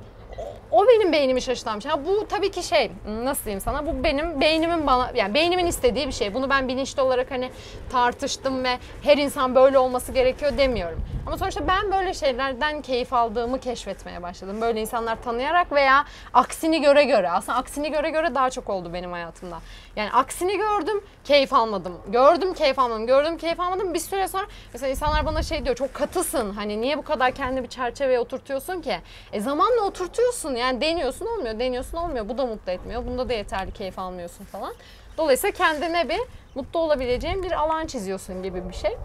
o 0.70 0.88
benim 0.88 1.12
beynimi 1.12 1.42
şaşırtan 1.42 1.80
bir 1.80 2.06
bu 2.06 2.28
tabii 2.28 2.50
ki 2.50 2.62
şey 2.62 2.90
nasıl 3.06 3.44
diyeyim 3.44 3.60
sana 3.60 3.86
bu 3.86 4.04
benim 4.04 4.40
beynimin 4.40 4.86
bana 4.86 5.10
yani 5.14 5.34
beynimin 5.34 5.66
istediği 5.66 6.06
bir 6.06 6.12
şey. 6.12 6.34
Bunu 6.34 6.50
ben 6.50 6.68
bilinçli 6.68 7.02
olarak 7.02 7.30
hani 7.30 7.50
tartıştım 7.92 8.64
ve 8.64 8.78
her 9.02 9.18
insan 9.18 9.54
böyle 9.54 9.78
olması 9.78 10.12
gerekiyor 10.12 10.58
demiyorum. 10.58 11.02
Ama 11.26 11.38
sonuçta 11.38 11.68
ben 11.68 11.92
böyle 11.92 12.14
şeylerden 12.14 12.82
keyif 12.82 13.12
aldığımı 13.12 13.60
keşfetmeye 13.60 14.22
başladım. 14.22 14.60
Böyle 14.60 14.80
insanlar 14.80 15.22
tanıyarak 15.22 15.72
veya 15.72 16.04
aksini 16.34 16.80
göre 16.80 17.04
göre. 17.04 17.30
Aslında 17.30 17.58
aksini 17.58 17.90
göre 17.90 18.10
göre 18.10 18.34
daha 18.34 18.50
çok 18.50 18.70
oldu 18.70 18.92
benim 18.92 19.12
hayatımda. 19.12 19.58
Yani 19.98 20.12
aksini 20.12 20.58
gördüm, 20.58 21.00
keyif 21.24 21.52
almadım. 21.52 21.92
Gördüm, 22.08 22.54
keyif 22.54 22.78
almadım. 22.78 23.06
Gördüm, 23.06 23.38
keyif 23.38 23.60
almadım. 23.60 23.94
Bir 23.94 23.98
süre 23.98 24.28
sonra 24.28 24.46
mesela 24.72 24.90
insanlar 24.90 25.26
bana 25.26 25.42
şey 25.42 25.64
diyor. 25.64 25.76
Çok 25.76 25.94
katısın. 25.94 26.54
Hani 26.54 26.80
niye 26.80 26.98
bu 26.98 27.02
kadar 27.02 27.32
kendini 27.32 27.62
bir 27.62 27.68
çerçeveye 27.68 28.18
oturtuyorsun 28.18 28.80
ki? 28.80 28.98
E 29.32 29.40
zamanla 29.40 29.80
oturtuyorsun. 29.80 30.56
Yani 30.56 30.80
deniyorsun 30.80 31.26
olmuyor, 31.26 31.58
deniyorsun 31.58 31.98
olmuyor. 31.98 32.28
Bu 32.28 32.38
da 32.38 32.46
mutlu 32.46 32.72
etmiyor. 32.72 33.06
Bunda 33.06 33.28
da 33.28 33.32
yeterli 33.32 33.72
keyif 33.72 33.98
almıyorsun 33.98 34.44
falan. 34.44 34.74
Dolayısıyla 35.16 35.56
kendine 35.56 36.08
bir 36.08 36.20
mutlu 36.54 36.80
olabileceğin 36.80 37.42
bir 37.42 37.52
alan 37.52 37.86
çiziyorsun 37.86 38.42
gibi 38.42 38.68
bir 38.68 38.74
şey. 38.74 38.96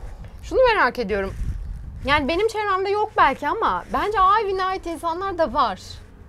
Şunu 0.44 0.60
merak 0.74 1.00
ediyorum. 1.00 1.34
Yani 2.06 2.28
benim 2.28 2.48
çevremde 2.48 2.90
yok 2.90 3.12
belki 3.18 3.48
ama 3.48 3.84
bence 3.94 4.20
A 4.20 4.40
evine 4.40 4.64
ait 4.64 4.86
insanlar 4.86 5.38
da 5.38 5.54
var. 5.54 5.80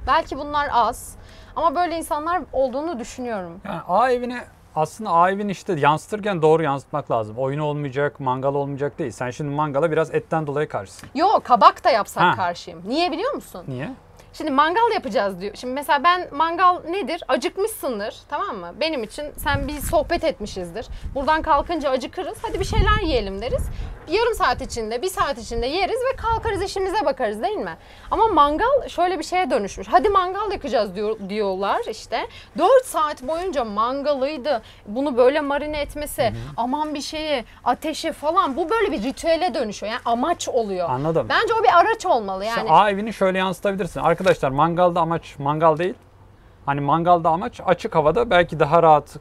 Belki 0.06 0.38
bunlar 0.38 0.68
az. 0.72 1.14
Ama 1.56 1.74
böyle 1.74 1.96
insanlar 1.98 2.42
olduğunu 2.52 2.98
düşünüyorum. 2.98 3.60
Yani 3.64 3.80
A 3.88 4.10
evini 4.10 4.38
aslında 4.76 5.10
A 5.10 5.30
evini 5.30 5.50
işte 5.50 5.72
yansıtırken 5.72 6.42
doğru 6.42 6.62
yansıtmak 6.62 7.10
lazım. 7.10 7.38
Oyun 7.38 7.58
olmayacak, 7.58 8.20
mangal 8.20 8.54
olmayacak 8.54 8.98
değil. 8.98 9.10
Sen 9.10 9.30
şimdi 9.30 9.50
mangala 9.54 9.90
biraz 9.90 10.14
etten 10.14 10.46
dolayı 10.46 10.68
karşısın. 10.68 11.08
Yok 11.14 11.44
kabak 11.44 11.84
da 11.84 11.90
yapsak 11.90 12.22
Ha. 12.22 12.36
karşıyım. 12.36 12.82
Niye 12.86 13.12
biliyor 13.12 13.32
musun? 13.34 13.64
Niye? 13.68 13.90
Şimdi 14.32 14.50
mangal 14.50 14.92
yapacağız 14.94 15.40
diyor. 15.40 15.54
Şimdi 15.54 15.74
mesela 15.74 16.04
ben 16.04 16.28
mangal 16.32 16.80
nedir? 16.90 17.22
Acıkmışsındır 17.28 18.16
tamam 18.28 18.56
mı? 18.56 18.72
Benim 18.80 19.02
için 19.02 19.24
sen 19.36 19.68
bir 19.68 19.80
sohbet 19.80 20.24
etmişizdir. 20.24 20.86
Buradan 21.14 21.42
kalkınca 21.42 21.90
acıkırız. 21.90 22.38
Hadi 22.42 22.60
bir 22.60 22.64
şeyler 22.64 23.02
yiyelim 23.02 23.42
deriz. 23.42 23.66
Yarım 24.08 24.34
saat 24.34 24.60
içinde, 24.60 25.02
bir 25.02 25.08
saat 25.08 25.38
içinde 25.38 25.66
yeriz 25.66 25.98
ve 26.12 26.16
kalkarız 26.16 26.62
işimize 26.62 27.04
bakarız 27.04 27.42
değil 27.42 27.56
mi? 27.56 27.76
Ama 28.10 28.28
mangal 28.28 28.88
şöyle 28.88 29.18
bir 29.18 29.24
şeye 29.24 29.50
dönüşmüş. 29.50 29.88
Hadi 29.90 30.08
mangal 30.08 30.52
yakacağız 30.52 30.94
diyor, 30.94 31.16
diyorlar 31.28 31.80
işte. 31.90 32.26
4 32.58 32.84
saat 32.84 33.22
boyunca 33.22 33.64
mangalıydı. 33.64 34.62
Bunu 34.86 35.16
böyle 35.16 35.40
marine 35.40 35.80
etmesi, 35.80 36.32
aman 36.56 36.94
bir 36.94 37.00
şeyi, 37.00 37.44
ateşi 37.64 38.12
falan 38.12 38.56
bu 38.56 38.70
böyle 38.70 38.92
bir 38.92 39.02
ritüele 39.02 39.54
dönüşüyor. 39.54 39.92
Yani 39.92 40.02
amaç 40.04 40.48
oluyor. 40.48 40.90
Anladım. 40.90 41.26
Bence 41.28 41.54
o 41.60 41.62
bir 41.62 41.78
araç 41.78 42.06
olmalı 42.06 42.44
yani. 42.44 42.56
İşte 42.58 42.70
A 42.72 42.90
evini 42.90 43.12
şöyle 43.12 43.38
yansıtabilirsin. 43.38 44.00
Arkadaşlar 44.00 44.50
mangalda 44.50 45.00
amaç 45.00 45.38
mangal 45.38 45.78
değil. 45.78 45.94
Hani 46.66 46.80
mangalda 46.80 47.28
amaç 47.30 47.60
açık 47.66 47.94
havada 47.94 48.30
belki 48.30 48.60
daha 48.60 48.82
rahat, 48.82 49.16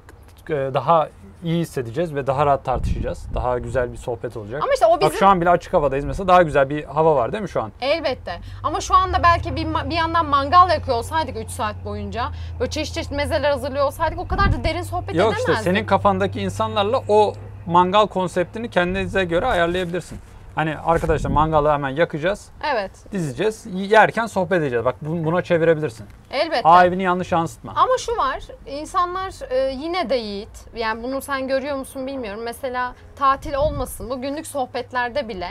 e, 0.50 0.54
daha 0.54 1.10
iyi 1.44 1.60
hissedeceğiz 1.62 2.16
ve 2.16 2.28
daha 2.28 2.46
rahat 2.46 2.66
tartışacağız. 2.66 3.26
Daha 3.34 3.60
güzel 3.60 3.92
bir 3.92 3.98
sohbet 3.98 4.38
olacak. 4.38 4.64
Ama 4.64 4.74
işte 4.74 4.86
o 4.86 5.00
bizim 5.00 5.12
Bak 5.12 5.18
şu 5.20 5.28
an 5.28 5.42
bile 5.42 5.50
açık 5.50 5.74
havadayız 5.74 6.06
mesela 6.06 6.28
daha 6.28 6.42
güzel 6.42 6.70
bir 6.70 6.84
hava 6.84 7.16
var 7.16 7.32
değil 7.32 7.42
mi 7.44 7.50
şu 7.50 7.62
an? 7.62 7.72
Elbette. 7.82 8.40
Ama 8.64 8.82
şu 8.82 8.96
anda 8.96 9.24
belki 9.24 9.56
bir, 9.56 9.68
bir 9.90 9.96
yandan 9.96 10.26
mangal 10.26 10.70
yakıyor 10.70 10.98
olsaydık 10.98 11.38
3 11.38 11.50
saat 11.50 11.76
boyunca, 11.86 12.26
böyle 12.60 12.72
çeşit 12.72 12.96
çeşit 12.96 13.12
mezeler 13.12 13.52
hazırlıyor 13.52 13.86
olsaydık 13.86 14.20
o 14.20 14.28
kadar 14.28 14.54
da 14.54 14.64
derin 14.64 14.82
sohbet 14.82 15.16
Yok 15.16 15.32
işte 15.32 15.44
edemezdik. 15.44 15.64
senin 15.74 15.86
kafandaki 15.86 16.42
insanlarla 16.42 17.02
o 17.08 17.34
mangal 17.66 18.08
konseptini 18.08 18.70
kendinize 18.70 19.24
göre 19.24 19.46
ayarlayabilirsin. 19.46 20.20
Hani 20.56 20.78
arkadaşlar 20.78 21.30
mangalı 21.30 21.72
hemen 21.72 21.90
yakacağız, 21.90 22.50
Evet, 22.74 22.92
dizeceğiz, 23.12 23.66
yerken 23.74 24.26
sohbet 24.26 24.62
edeceğiz. 24.62 24.86
Bak 24.86 24.96
bu- 25.02 25.26
buna 25.26 25.42
çevirebilirsin. 25.42 26.06
elbette. 26.32 26.62
A 26.70 26.86
evini 26.86 27.04
yanlış 27.04 27.32
yansıtma. 27.32 27.74
Ama 27.76 27.98
şu 27.98 28.18
var, 28.18 28.40
insanlar 28.66 29.52
e, 29.52 29.72
yine 29.72 30.10
de 30.10 30.16
yiğit. 30.16 30.66
Yani 30.76 31.04
bunu 31.04 31.22
sen 31.22 31.48
görüyor 31.48 31.76
musun 31.76 32.08
bilmiyorum. 32.08 32.42
Mesela 32.44 32.96
tatil 33.16 33.54
olmasın, 33.54 34.10
bu 34.10 34.22
günlük 34.22 34.48
sohbetlerde 34.48 35.28
bile 35.30 35.48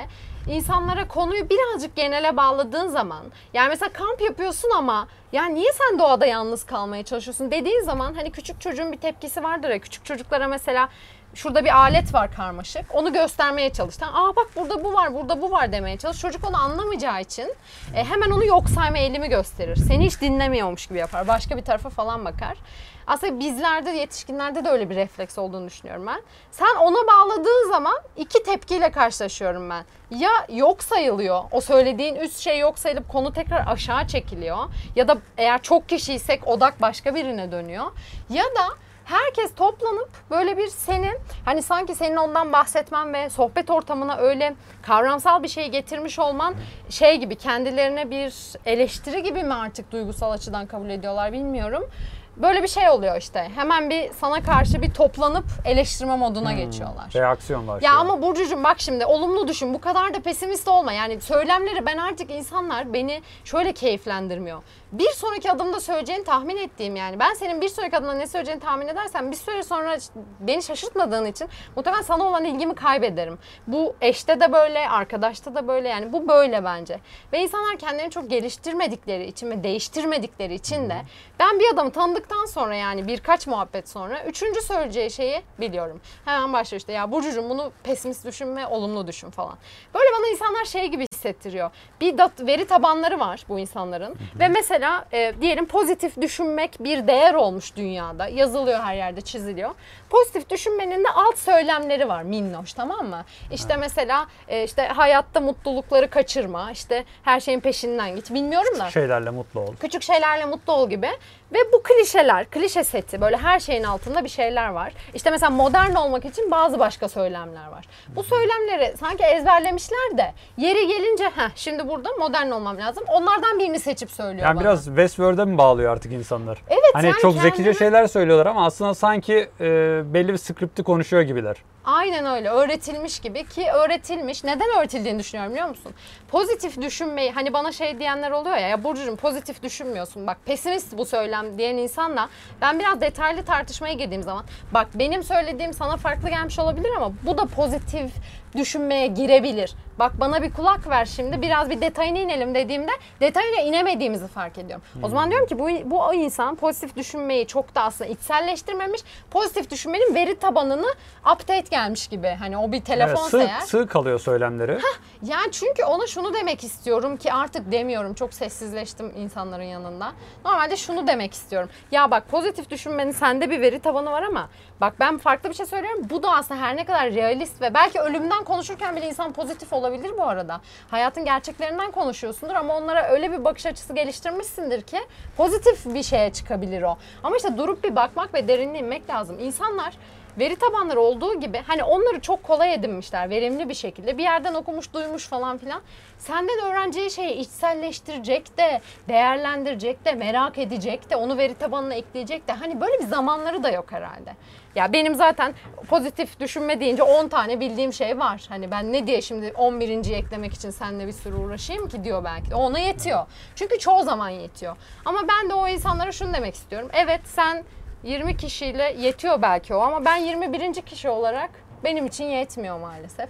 insanlara 0.49 1.09
konuyu 1.09 1.49
birazcık 1.51 1.97
genele 1.97 2.37
bağladığın 2.37 2.89
zaman, 2.89 3.23
yani 3.55 3.69
mesela 3.69 3.93
kamp 3.93 4.21
yapıyorsun 4.21 4.71
ama 4.77 5.09
ya 5.33 5.45
niye 5.47 5.73
sen 5.73 5.99
doğada 5.99 6.27
yalnız 6.27 6.65
kalmaya 6.67 7.03
çalışıyorsun 7.03 7.51
dediğin 7.51 7.83
zaman 7.83 8.15
hani 8.15 8.31
küçük 8.31 8.61
çocuğun 8.61 8.93
bir 8.93 8.99
tepkisi 8.99 9.43
vardır 9.43 9.71
ya. 9.71 9.79
Küçük 9.79 10.05
çocuklara 10.05 10.49
mesela 10.49 10.89
şurada 11.35 11.65
bir 11.65 11.77
alet 11.77 12.15
var 12.15 12.35
karmaşık. 12.35 12.95
Onu 12.95 13.13
göstermeye 13.13 13.73
çalıştı. 13.73 14.07
Aa 14.13 14.37
bak 14.37 14.47
burada 14.57 14.85
bu 14.85 14.95
var, 14.95 15.15
burada 15.15 15.43
bu 15.43 15.51
var 15.51 15.73
demeye 15.73 15.97
çalış. 15.97 16.21
Çocuk 16.21 16.49
onu 16.49 16.57
anlamayacağı 16.57 17.21
için 17.21 17.55
e, 17.95 18.05
hemen 18.05 18.31
onu 18.31 18.45
yok 18.45 18.69
sayma 18.69 18.99
eğilimi 18.99 19.29
gösterir. 19.29 19.77
Seni 19.77 20.07
hiç 20.07 20.21
dinlemiyormuş 20.21 20.87
gibi 20.87 20.99
yapar. 20.99 21.29
Başka 21.29 21.57
bir 21.57 21.63
tarafa 21.63 21.91
falan 21.91 22.25
bakar. 22.25 22.59
Aslında 23.07 23.41
bizlerde, 23.41 23.91
yetişkinlerde 23.91 24.65
de 24.65 24.69
öyle 24.69 24.91
bir 24.91 24.97
refleks 24.97 25.39
olduğunu 25.39 25.67
düşünüyorum 25.67 26.07
ben. 26.07 26.23
Sen 26.51 26.77
ona 26.81 27.07
bağladığın 27.07 27.71
zaman 27.71 27.97
iki 28.17 28.43
tepkiyle 28.43 28.91
karşılaşıyorum 28.91 29.71
ben. 29.71 29.85
Ya 30.11 30.31
yok 30.49 30.83
sayılıyor, 30.83 31.45
o 31.51 31.61
söylediğin 31.61 32.15
üst 32.15 32.39
şey 32.39 32.59
yok 32.59 32.79
sayılıp 32.79 33.09
konu 33.09 33.33
tekrar 33.33 33.67
aşağı 33.67 34.07
çekiliyor. 34.07 34.59
Ya 34.97 35.09
da 35.09 35.19
eğer 35.39 35.63
çok 35.63 35.89
kişiysek 35.89 36.49
odak 36.49 36.81
başka 36.83 37.15
birine 37.15 37.53
dönüyor. 37.53 37.87
Ya 38.31 38.45
da 38.45 38.69
herkes 39.05 39.55
toplanıp 39.55 40.09
böyle 40.31 40.57
bir 40.57 40.67
senin 40.69 41.19
hani 41.45 41.63
sanki 41.63 41.95
senin 41.95 42.17
ondan 42.17 42.53
bahsetmen 42.53 43.15
ve 43.15 43.31
sohbet 43.31 43.71
ortamına 43.71 44.17
öyle 44.17 44.55
kavramsal 44.83 45.43
bir 45.43 45.49
şey 45.49 45.69
getirmiş 45.69 46.19
olman 46.19 46.55
şey 46.91 47.17
gibi 47.17 47.37
kendilerine 47.37 48.11
bir 48.11 48.35
eleştiri 48.67 49.23
gibi 49.23 49.43
mi 49.43 49.55
artık 49.55 49.93
duygusal 49.93 50.31
açıdan 50.31 50.67
kabul 50.67 50.91
ediyorlar 50.91 51.33
bilmiyorum. 51.33 51.91
Böyle 52.37 52.63
bir 52.63 52.69
şey 52.69 52.91
oluyor 52.91 53.17
işte. 53.17 53.51
Hemen 53.55 53.91
bir 53.91 54.11
sana 54.13 54.43
karşı 54.43 54.83
bir 54.83 54.95
toplanıp 54.95 55.45
eleştirme 55.65 56.17
moduna 56.17 56.53
geçiyorlar. 56.53 57.05
Reaksiyon 57.15 57.69
başlıyor. 57.69 57.93
Ya 57.93 57.99
ama 57.99 58.23
Burcucuğum 58.23 58.65
bak 58.65 58.81
şimdi 58.81 59.07
olumlu 59.07 59.49
düşün. 59.49 59.75
Bu 59.75 59.81
kadar 59.81 60.15
da 60.15 60.21
pesimist 60.21 60.69
olma. 60.69 60.93
Yani 60.93 61.21
söylemleri 61.21 61.87
ben 61.87 61.97
artık 61.97 62.31
insanlar 62.31 62.93
beni 62.93 63.23
şöyle 63.45 63.73
keyiflendirmiyor. 63.73 64.63
Bir 64.93 65.11
sonraki 65.11 65.51
adımda 65.51 65.81
söyleyeceğini 65.81 66.25
tahmin 66.25 66.57
ettiğim 66.57 66.97
yani. 66.97 67.19
Ben 67.19 67.35
senin 67.35 67.61
bir 67.61 67.69
sonraki 67.69 67.97
adımda 67.97 68.13
ne 68.13 68.27
söyleyeceğini 68.27 68.61
tahmin 68.61 68.89
edersem 68.89 69.31
bir 69.31 69.37
süre 69.37 69.63
sonra 69.63 69.97
beni 70.41 70.63
şaşırtmadığın 70.63 71.27
için 71.27 71.49
muhtemelen 71.77 72.03
sana 72.03 72.25
olan 72.25 72.45
ilgimi 72.45 72.75
kaybederim. 72.75 73.39
Bu 73.67 73.97
eşte 74.01 74.41
de 74.41 74.53
böyle, 74.53 74.89
arkadaşta 74.89 75.55
da 75.55 75.69
böyle 75.69 75.89
yani 75.89 76.13
bu 76.13 76.29
böyle 76.29 76.65
bence. 76.65 77.01
Ve 77.33 77.43
insanlar 77.43 77.77
kendilerini 77.77 78.11
çok 78.11 78.31
geliştirmedikleri 78.31 79.27
için 79.27 79.51
ve 79.51 79.65
değiştirmedikleri 79.65 80.55
için 80.55 80.91
de 80.91 80.97
ben 81.41 81.61
bir 81.61 81.75
adamı 81.75 81.93
tanıdıktan 81.93 82.45
sonra 82.47 82.75
yani 82.75 83.07
birkaç 83.07 83.47
muhabbet 83.47 83.89
sonra 83.89 84.25
üçüncü 84.25 84.63
söyleyeceği 84.63 85.11
şeyi 85.11 85.43
biliyorum. 85.61 86.01
Hemen 86.25 86.53
başlıyor 86.53 86.81
işte 86.81 86.93
ya 86.93 87.13
Burcucuğum 87.13 87.51
bunu 87.51 87.73
pesimist 87.85 88.27
düşünme, 88.27 88.67
olumlu 88.67 89.07
düşün 89.07 89.31
falan. 89.31 89.59
Böyle 89.95 90.07
bana 90.19 90.29
insanlar 90.29 90.65
şey 90.65 90.87
gibi 90.87 91.07
hissettiriyor. 91.13 91.71
Bir 92.01 92.15
veri 92.41 92.67
tabanları 92.67 93.21
var 93.21 93.45
bu 93.49 93.59
insanların 93.59 94.17
ve 94.41 94.49
mesela 94.49 94.82
e, 95.13 95.33
diyelim 95.41 95.67
pozitif 95.67 96.21
düşünmek 96.21 96.85
bir 96.85 97.07
değer 97.07 97.35
olmuş 97.35 97.77
dünyada. 97.77 98.27
Yazılıyor 98.29 98.81
her 98.81 98.95
yerde, 98.95 99.21
çiziliyor. 99.21 99.71
Pozitif 100.11 100.51
düşünmenin 100.51 101.05
de 101.05 101.09
alt 101.15 101.39
söylemleri 101.39 102.09
var 102.09 102.23
minnoş 102.23 102.73
tamam 102.73 103.07
mı? 103.07 103.25
İşte 103.53 103.77
mesela 103.77 104.27
e, 104.49 104.65
işte 104.65 104.83
hayatta 104.83 105.41
mutlulukları 105.41 106.11
kaçırma, 106.11 106.71
işte 106.71 107.05
her 107.23 107.41
şeyin 107.41 107.61
peşinden 107.61 108.17
git. 108.17 108.35
Bilmiyorum 108.35 108.79
da 108.79 108.91
Şeylerle 108.91 109.31
mutlu 109.31 109.61
ol. 109.61 109.75
küçük 109.81 110.03
şeylerle 110.03 110.45
mutlu 110.45 110.73
ol 110.73 110.91
gibi. 110.91 111.09
Ve 111.55 111.59
bu 111.73 111.83
klişeler, 111.83 112.45
klişe 112.51 112.85
seti 112.85 113.21
böyle 113.21 113.37
her 113.37 113.61
şeyin 113.61 113.83
altında 113.85 114.25
bir 114.25 114.29
şeyler 114.29 114.69
var. 114.69 114.93
İşte 115.15 115.31
mesela 115.31 115.51
modern 115.51 115.95
olmak 115.95 116.25
için 116.25 116.51
bazı 116.51 116.79
başka 116.79 117.09
söylemler 117.09 117.67
var. 117.69 117.85
Bu 118.17 118.23
söylemleri 118.23 118.95
sanki 119.01 119.25
ezberlemişler 119.25 120.17
de 120.19 120.33
yeri 120.57 120.87
gelince 120.87 121.25
ha 121.25 121.49
şimdi 121.55 121.89
burada 121.89 122.09
modern 122.19 122.51
olmam 122.51 122.79
lazım. 122.79 123.05
Onlardan 123.09 123.59
birini 123.59 123.79
seçip 123.81 124.11
söylüyor 124.11 124.47
Yani 124.47 124.57
bana. 124.57 124.65
biraz 124.65 124.85
Westworld'e 124.85 125.45
mi 125.45 125.59
bağlıyor 125.59 125.93
artık 125.93 126.13
insanlar? 126.13 126.63
Evet, 126.69 126.83
Hani 126.95 127.07
yani 127.07 127.17
çok 127.23 127.33
zekice 127.35 127.51
kendini- 127.63 127.79
şeyler 127.79 128.07
söylüyorlar 128.07 128.47
ama 128.47 128.67
aslında 128.67 128.95
sanki 128.95 129.49
e, 129.61 129.67
belli 130.15 130.33
bir 130.33 130.39
skripti 130.39 130.83
konuşuyor 130.83 131.23
gibiler. 131.23 131.57
Aynen 131.85 132.27
öyle 132.27 132.49
öğretilmiş 132.51 133.21
gibi 133.21 133.45
ki 133.47 133.67
öğretilmiş. 133.75 134.45
Neden 134.45 134.79
öğretildiğini 134.79 135.19
düşünüyorum 135.19 135.53
biliyor 135.53 135.69
musun? 135.69 135.93
Pozitif 136.29 136.81
düşünmeyi 136.83 137.33
hani 137.33 137.53
bana 137.53 137.73
şey 137.73 137.99
diyenler 137.99 138.31
oluyor 138.31 138.57
ya 138.57 138.69
ya 138.69 138.85
Burcu'cum 138.85 139.17
pozitif 139.17 139.63
düşünmüyorsun. 139.63 140.27
Bak 140.27 140.37
pesimist 140.45 140.99
bu 140.99 141.05
söylem 141.05 141.42
diyen 141.59 141.77
insanla 141.77 142.29
ben 142.61 142.79
biraz 142.79 143.01
detaylı 143.01 143.45
tartışmaya 143.45 143.95
girdiğim 143.95 144.23
zaman 144.23 144.45
bak 144.75 144.89
benim 144.95 145.23
söylediğim 145.23 145.73
sana 145.73 145.97
farklı 145.97 146.29
gelmiş 146.29 146.59
olabilir 146.59 146.91
ama 146.97 147.13
bu 147.27 147.39
da 147.39 147.45
pozitif 147.47 148.13
düşünmeye 148.57 149.07
girebilir. 149.07 149.75
Bak 149.99 150.13
bana 150.21 150.43
bir 150.43 150.53
kulak 150.53 150.89
ver 150.89 151.05
şimdi 151.05 151.43
biraz 151.43 151.71
bir 151.71 151.81
detayına 151.81 152.19
inelim 152.19 152.55
dediğimde 152.55 152.93
detayına 153.21 153.61
inemediğimizi 153.61 154.27
fark 154.29 154.59
ediyorum. 154.59 154.85
O 155.03 155.09
zaman 155.09 155.31
diyorum 155.31 155.47
ki 155.47 155.59
bu, 155.59 155.69
bu 155.91 156.15
insan 156.15 156.57
pozitif 156.57 156.97
düşünmeyi 156.97 157.47
çok 157.47 157.75
da 157.75 157.83
aslında 157.83 158.11
içselleştirmemiş. 158.11 159.01
Pozitif 159.31 159.71
düşünmenin 159.71 160.15
veri 160.15 160.39
tabanını 160.39 160.87
update 161.33 161.61
gelmiş 161.71 162.09
gibi. 162.09 162.37
Hani 162.39 162.59
o 162.59 162.73
bir 162.73 162.77
Evet, 162.77 162.87
telefonsa 162.87 163.29
sığ, 163.31 163.43
eğer. 163.43 163.61
sığ 163.61 163.87
kalıyor 163.87 164.19
söylemleri. 164.21 164.79
Yani 165.23 165.53
çünkü 165.53 165.85
ona 165.85 166.07
şunu 166.07 166.35
demek 166.35 166.65
istiyorum 166.65 167.17
ki 167.17 167.33
artık 167.33 167.73
demiyorum. 167.73 168.15
Çok 168.15 168.35
sessizleştim 168.35 169.13
insanların 169.17 169.63
yanında. 169.63 170.13
Normalde 170.45 170.77
şunu 170.77 171.07
demek 171.07 171.33
istiyorum. 171.35 171.69
Ya 171.93 172.11
bak 172.11 172.29
pozitif 172.29 172.71
düşünmenin 172.71 173.11
sende 173.11 173.51
bir 173.51 173.61
veri 173.61 173.79
tabanı 173.81 174.11
var 174.11 174.23
ama 174.23 174.49
bak 174.81 174.95
ben 175.01 175.19
farklı 175.19 175.51
bir 175.51 175.55
şey 175.55 175.67
söylüyorum. 175.67 176.01
Bu 176.11 176.23
da 176.23 176.31
aslında 176.35 176.61
her 176.61 176.77
ne 176.77 176.85
kadar 176.85 177.13
realist 177.15 177.63
ve 177.63 177.75
belki 177.75 178.01
ölümden 178.01 178.45
konuşurken 178.45 178.97
bile 178.97 179.09
insan 179.09 179.33
pozitif 179.33 179.73
olabilir 179.83 180.13
bu 180.19 180.23
arada. 180.23 180.61
Hayatın 180.91 181.25
gerçeklerinden 181.25 181.91
konuşuyorsundur 181.91 182.55
ama 182.55 182.77
onlara 182.77 183.09
öyle 183.09 183.33
bir 183.33 183.45
bakış 183.45 183.67
açısı 183.67 183.95
geliştirmişsindir 183.95 184.83
ki 184.83 184.99
pozitif 185.37 185.95
bir 185.95 186.03
şeye 186.03 186.33
çıkabilir 186.33 186.83
o. 186.83 186.99
Ama 187.23 187.37
işte 187.37 187.59
durup 187.59 187.85
bir 187.85 187.97
bakmak 187.97 188.35
ve 188.35 188.49
derinliğe 188.49 188.83
inmek 188.83 189.11
lazım. 189.11 189.39
İnsanlar 189.41 189.95
veri 190.39 190.57
tabanları 190.57 191.01
olduğu 191.01 191.41
gibi 191.41 191.63
hani 191.67 191.85
onları 191.85 192.21
çok 192.21 192.43
kolay 192.43 192.75
edinmişler 192.75 193.31
verimli 193.31 193.69
bir 193.69 193.75
şekilde 193.75 194.19
bir 194.19 194.23
yerden 194.23 194.55
okumuş 194.55 194.93
duymuş 194.93 195.29
falan 195.29 195.59
filan 195.59 195.83
senden 196.19 196.59
öğreneceği 196.59 197.11
şeyi 197.11 197.35
içselleştirecek 197.35 198.59
de 198.59 198.81
değerlendirecek 199.09 200.05
de 200.05 200.13
merak 200.13 200.59
edecek 200.59 201.11
de 201.11 201.17
onu 201.17 201.39
veri 201.39 201.55
tabanına 201.55 201.95
ekleyecek 201.95 202.49
de 202.49 202.53
hani 202.53 202.81
böyle 202.81 202.99
bir 202.99 203.07
zamanları 203.07 203.63
da 203.63 203.71
yok 203.71 203.93
herhalde. 203.93 204.35
Ya 204.75 204.93
benim 204.93 205.15
zaten 205.15 205.55
pozitif 205.89 206.41
düşünme 206.41 206.81
deyince 206.81 207.03
10 207.03 207.29
tane 207.29 207.61
bildiğim 207.61 207.93
şey 207.93 208.19
var. 208.19 208.43
Hani 208.49 208.71
ben 208.71 208.93
ne 208.93 209.07
diye 209.07 209.23
şimdi 209.23 209.47
11.yi 209.47 210.15
eklemek 210.15 210.55
için 210.55 210.71
seninle 210.71 211.07
bir 211.07 211.13
sürü 211.13 211.37
uğraşayım 211.37 211.89
ki 211.89 212.05
diyor 212.05 212.25
belki 212.25 212.51
de. 212.51 212.55
Ona 212.55 212.79
yetiyor. 212.79 213.27
Çünkü 213.57 213.79
çoğu 213.79 214.03
zaman 214.03 214.29
yetiyor. 214.29 214.77
Ama 215.05 215.21
ben 215.29 215.51
de 215.51 215.55
o 215.55 215.69
insanlara 215.69 216.13
şunu 216.13 216.35
demek 216.35 216.55
istiyorum. 216.55 216.89
Evet 216.93 217.21
sen 217.25 217.65
20 218.03 218.37
kişiyle 218.37 218.97
yetiyor 218.99 219.43
belki 219.43 219.75
o 219.75 219.81
ama 219.81 220.05
ben 220.05 220.17
21. 220.17 220.75
kişi 220.75 221.09
olarak 221.09 221.51
benim 221.85 222.07
için 222.07 222.25
yetmiyor 222.25 222.79
maalesef. 222.81 223.29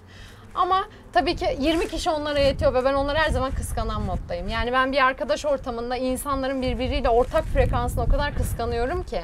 Ama 0.55 0.85
tabii 1.13 1.37
ki 1.37 1.57
20 1.61 1.89
kişi 1.89 2.11
onlara 2.11 2.39
yetiyor 2.39 2.75
ve 2.75 2.85
ben 2.85 2.95
onları 2.95 3.19
her 3.19 3.31
zaman 3.31 3.51
kıskanan 3.51 4.03
moddayım. 4.03 4.49
Yani 4.49 4.73
ben 4.73 4.93
bir 4.93 5.07
arkadaş 5.07 5.45
ortamında 5.45 5.97
insanların 5.97 6.63
birbiriyle 6.63 7.09
ortak 7.09 7.45
frekansını 7.45 8.05
o 8.05 8.09
kadar 8.09 8.35
kıskanıyorum 8.35 9.03
ki. 9.03 9.21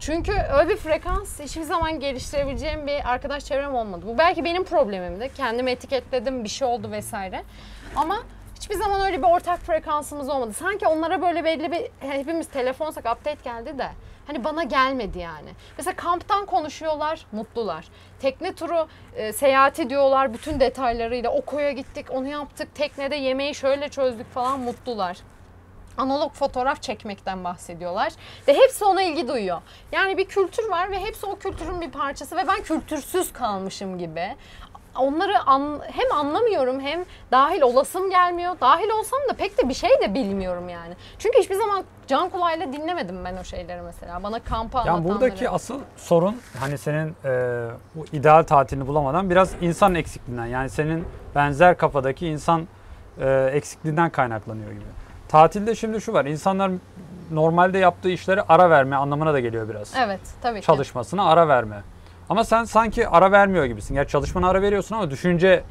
Çünkü 0.00 0.32
öyle 0.32 0.68
bir 0.68 0.76
frekans 0.76 1.40
hiçbir 1.40 1.62
zaman 1.62 2.00
geliştirebileceğim 2.00 2.86
bir 2.86 3.10
arkadaş 3.10 3.44
çevrem 3.44 3.74
olmadı. 3.74 4.06
Bu 4.06 4.18
belki 4.18 4.44
benim 4.44 4.64
problemimdi. 4.64 5.30
Kendimi 5.36 5.70
etiketledim, 5.70 6.44
bir 6.44 6.48
şey 6.48 6.68
oldu 6.68 6.90
vesaire. 6.90 7.42
Ama 7.96 8.22
hiçbir 8.56 8.74
zaman 8.74 9.00
öyle 9.00 9.18
bir 9.18 9.26
ortak 9.28 9.58
frekansımız 9.58 10.28
olmadı. 10.28 10.52
Sanki 10.52 10.86
onlara 10.86 11.22
böyle 11.22 11.44
belli 11.44 11.72
bir 11.72 11.82
hepimiz 11.98 12.48
telefonsak 12.48 13.04
update 13.04 13.42
geldi 13.44 13.78
de 13.78 13.88
hani 14.26 14.44
bana 14.44 14.62
gelmedi 14.62 15.18
yani. 15.18 15.50
Mesela 15.78 15.96
kamptan 15.96 16.46
konuşuyorlar, 16.46 17.26
mutlular. 17.32 17.88
Tekne 18.20 18.52
turu 18.52 18.88
e, 19.16 19.32
seyahati 19.32 19.90
diyorlar 19.90 20.34
bütün 20.34 20.60
detaylarıyla. 20.60 21.30
O 21.30 21.40
koya 21.40 21.72
gittik, 21.72 22.06
onu 22.10 22.28
yaptık. 22.28 22.74
Teknede 22.74 23.16
yemeği 23.16 23.54
şöyle 23.54 23.88
çözdük 23.88 24.30
falan 24.32 24.60
mutlular 24.60 25.16
analog 26.00 26.32
fotoğraf 26.32 26.82
çekmekten 26.82 27.44
bahsediyorlar 27.44 28.12
ve 28.48 28.54
hepsi 28.54 28.84
ona 28.84 29.02
ilgi 29.02 29.28
duyuyor. 29.28 29.58
Yani 29.92 30.16
bir 30.18 30.24
kültür 30.24 30.68
var 30.70 30.90
ve 30.90 30.98
hepsi 31.00 31.26
o 31.26 31.36
kültürün 31.38 31.80
bir 31.80 31.90
parçası 31.90 32.36
ve 32.36 32.48
ben 32.48 32.62
kültürsüz 32.62 33.32
kalmışım 33.32 33.98
gibi. 33.98 34.36
Onları 34.98 35.38
an- 35.46 35.80
hem 35.92 36.12
anlamıyorum 36.18 36.80
hem 36.80 37.04
dahil 37.32 37.60
olasım 37.62 38.10
gelmiyor. 38.10 38.56
Dahil 38.60 38.88
olsam 38.90 39.18
da 39.28 39.32
pek 39.34 39.58
de 39.62 39.68
bir 39.68 39.74
şey 39.74 39.90
de 39.90 40.14
bilmiyorum 40.14 40.68
yani. 40.68 40.94
Çünkü 41.18 41.38
hiçbir 41.38 41.54
zaman 41.54 41.84
can 42.06 42.28
kulağıyla 42.30 42.72
dinlemedim 42.72 43.24
ben 43.24 43.36
o 43.36 43.44
şeyleri 43.44 43.82
mesela. 43.82 44.22
Bana 44.22 44.38
kampa 44.40 44.78
Yani 44.78 44.90
anlatanları. 44.90 45.20
buradaki 45.20 45.50
asıl 45.50 45.80
sorun 45.96 46.40
hani 46.60 46.78
senin 46.78 47.16
e, 47.24 47.30
bu 47.94 48.04
ideal 48.12 48.42
tatilini 48.42 48.86
bulamadan 48.86 49.30
biraz 49.30 49.54
insan 49.60 49.94
eksikliğinden. 49.94 50.46
Yani 50.46 50.70
senin 50.70 51.04
benzer 51.34 51.76
kafadaki 51.76 52.26
insan 52.26 52.68
e, 53.20 53.50
eksikliğinden 53.52 54.10
kaynaklanıyor 54.10 54.70
gibi. 54.72 54.84
Tatilde 55.30 55.74
şimdi 55.74 56.00
şu 56.00 56.12
var. 56.12 56.24
insanlar 56.24 56.70
normalde 57.30 57.78
yaptığı 57.78 58.08
işlere 58.08 58.42
ara 58.48 58.70
verme 58.70 58.96
anlamına 58.96 59.32
da 59.34 59.40
geliyor 59.40 59.68
biraz. 59.68 59.92
Evet 59.98 60.20
tabii 60.42 60.60
ki. 60.60 60.66
Çalışmasına 60.66 61.24
ara 61.30 61.48
verme. 61.48 61.82
Ama 62.28 62.44
sen 62.44 62.64
sanki 62.64 63.08
ara 63.08 63.32
vermiyor 63.32 63.64
gibisin. 63.64 63.94
Gerçi 63.94 64.12
çalışmana 64.12 64.48
ara 64.48 64.62
veriyorsun 64.62 64.94
ama 64.94 65.10
düşünce 65.10 65.62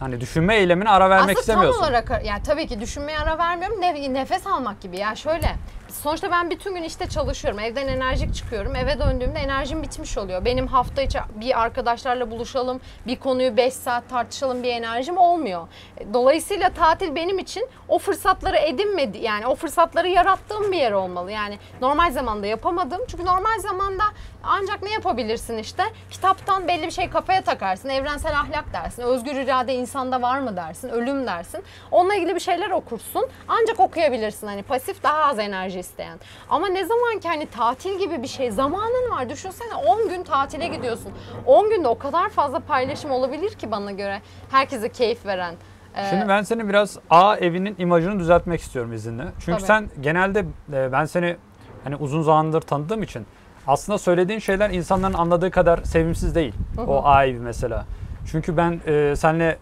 hani 0.00 0.20
düşünme 0.20 0.56
eylemine 0.56 0.88
ara 0.90 1.10
vermek 1.10 1.38
Aslında 1.38 1.40
istemiyorsun. 1.40 1.80
tam 1.80 1.88
olarak 1.88 2.24
yani 2.26 2.42
tabii 2.42 2.66
ki 2.66 2.80
düşünmeye 2.80 3.18
ara 3.18 3.38
vermiyorum. 3.38 3.80
Ne- 3.80 4.14
nefes 4.14 4.46
almak 4.46 4.80
gibi. 4.80 4.98
Ya 4.98 5.14
şöyle 5.14 5.56
sonuçta 6.02 6.30
ben 6.30 6.50
bütün 6.50 6.74
gün 6.74 6.82
işte 6.82 7.08
çalışıyorum. 7.08 7.60
Evden 7.60 7.88
enerjik 7.88 8.34
çıkıyorum. 8.34 8.76
Eve 8.76 8.98
döndüğümde 8.98 9.38
enerjim 9.38 9.82
bitmiş 9.82 10.18
oluyor. 10.18 10.44
Benim 10.44 10.66
hafta 10.66 11.02
içi 11.02 11.18
bir 11.34 11.60
arkadaşlarla 11.60 12.30
buluşalım, 12.30 12.80
bir 13.06 13.16
konuyu 13.16 13.56
5 13.56 13.74
saat 13.74 14.08
tartışalım 14.08 14.62
bir 14.62 14.68
enerjim 14.68 15.18
olmuyor. 15.18 15.68
Dolayısıyla 16.12 16.70
tatil 16.70 17.14
benim 17.14 17.38
için 17.38 17.68
o 17.88 17.98
fırsatları 17.98 18.56
edinmedi 18.56 19.18
yani 19.18 19.46
o 19.46 19.54
fırsatları 19.54 20.08
yarattığım 20.08 20.72
bir 20.72 20.76
yer 20.76 20.92
olmalı. 20.92 21.32
Yani 21.32 21.58
normal 21.80 22.12
zamanda 22.12 22.46
yapamadım. 22.46 23.00
Çünkü 23.08 23.24
normal 23.24 23.58
zamanda 23.58 24.04
ancak 24.44 24.82
ne 24.82 24.90
yapabilirsin 24.92 25.58
işte? 25.58 25.82
Kitaptan 26.10 26.68
belli 26.68 26.86
bir 26.86 26.90
şey 26.90 27.10
kafaya 27.10 27.42
takarsın. 27.42 27.88
Evrensel 27.88 28.40
ahlak 28.40 28.72
dersin. 28.72 29.02
Özgür 29.02 29.34
irade 29.34 29.74
insanda 29.74 30.22
var 30.22 30.38
mı 30.38 30.56
dersin. 30.56 30.88
Ölüm 30.88 31.26
dersin. 31.26 31.64
Onunla 31.90 32.14
ilgili 32.14 32.34
bir 32.34 32.40
şeyler 32.40 32.70
okursun. 32.70 33.28
Ancak 33.48 33.80
okuyabilirsin. 33.80 34.46
Hani 34.46 34.62
pasif 34.62 35.02
daha 35.02 35.24
az 35.24 35.38
enerji 35.38 35.78
isteyen. 35.92 36.18
Ama 36.50 36.68
ne 36.68 36.84
zaman 36.84 37.18
ki 37.20 37.28
hani 37.28 37.46
tatil 37.46 37.98
gibi 37.98 38.22
bir 38.22 38.28
şey 38.28 38.50
zamanın 38.50 39.10
var. 39.10 39.28
Düşünsene 39.28 39.74
10 39.74 40.08
gün 40.08 40.22
tatile 40.22 40.66
gidiyorsun. 40.66 41.12
10 41.46 41.70
günde 41.70 41.88
o 41.88 41.98
kadar 41.98 42.28
fazla 42.28 42.60
paylaşım 42.60 43.10
olabilir 43.10 43.50
ki 43.50 43.70
bana 43.70 43.92
göre. 43.92 44.22
Herkese 44.50 44.88
keyif 44.88 45.26
veren. 45.26 45.54
Ee, 45.96 46.10
Şimdi 46.10 46.28
ben 46.28 46.42
seni 46.42 46.68
biraz 46.68 46.98
A 47.10 47.36
evinin 47.36 47.74
imajını 47.78 48.18
düzeltmek 48.18 48.60
istiyorum 48.60 48.92
izinle. 48.92 49.24
Çünkü 49.38 49.58
Tabii. 49.58 49.66
sen 49.66 49.88
genelde 50.00 50.44
e, 50.72 50.92
ben 50.92 51.04
seni 51.04 51.36
hani 51.84 51.96
uzun 51.96 52.22
zamandır 52.22 52.60
tanıdığım 52.60 53.02
için 53.02 53.26
aslında 53.66 53.98
söylediğin 53.98 54.38
şeyler 54.38 54.70
insanların 54.70 55.14
anladığı 55.14 55.50
kadar 55.50 55.78
sevimsiz 55.82 56.34
değil. 56.34 56.54
Hı 56.76 56.82
hı. 56.82 56.86
O 56.86 57.02
A 57.04 57.24
evi 57.24 57.38
mesela. 57.38 57.84
Çünkü 58.30 58.56
ben 58.56 58.80
e, 58.86 59.16
seninle 59.16 59.58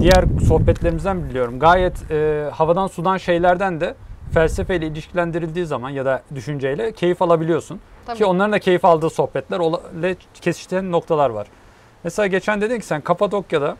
diğer 0.00 0.24
sohbetlerimizden 0.48 1.28
biliyorum. 1.28 1.58
Gayet 1.58 2.10
e, 2.10 2.50
havadan 2.52 2.86
sudan 2.86 3.16
şeylerden 3.16 3.80
de 3.80 3.94
felsefeyle 4.34 4.86
ilişkilendirildiği 4.86 5.66
zaman 5.66 5.90
ya 5.90 6.04
da 6.04 6.22
düşünceyle 6.34 6.92
keyif 6.92 7.22
alabiliyorsun. 7.22 7.80
Tabii. 8.06 8.18
Ki 8.18 8.24
onların 8.24 8.52
da 8.52 8.58
keyif 8.58 8.84
aldığı 8.84 9.10
sohbetler 9.10 9.58
ola- 9.58 9.80
ile 9.98 10.16
kesiştiğin 10.40 10.92
noktalar 10.92 11.30
var. 11.30 11.46
Mesela 12.04 12.26
geçen 12.26 12.60
dedin 12.60 12.78
ki 12.80 12.86
sen 12.86 13.00
Kapadokya'da 13.00 13.76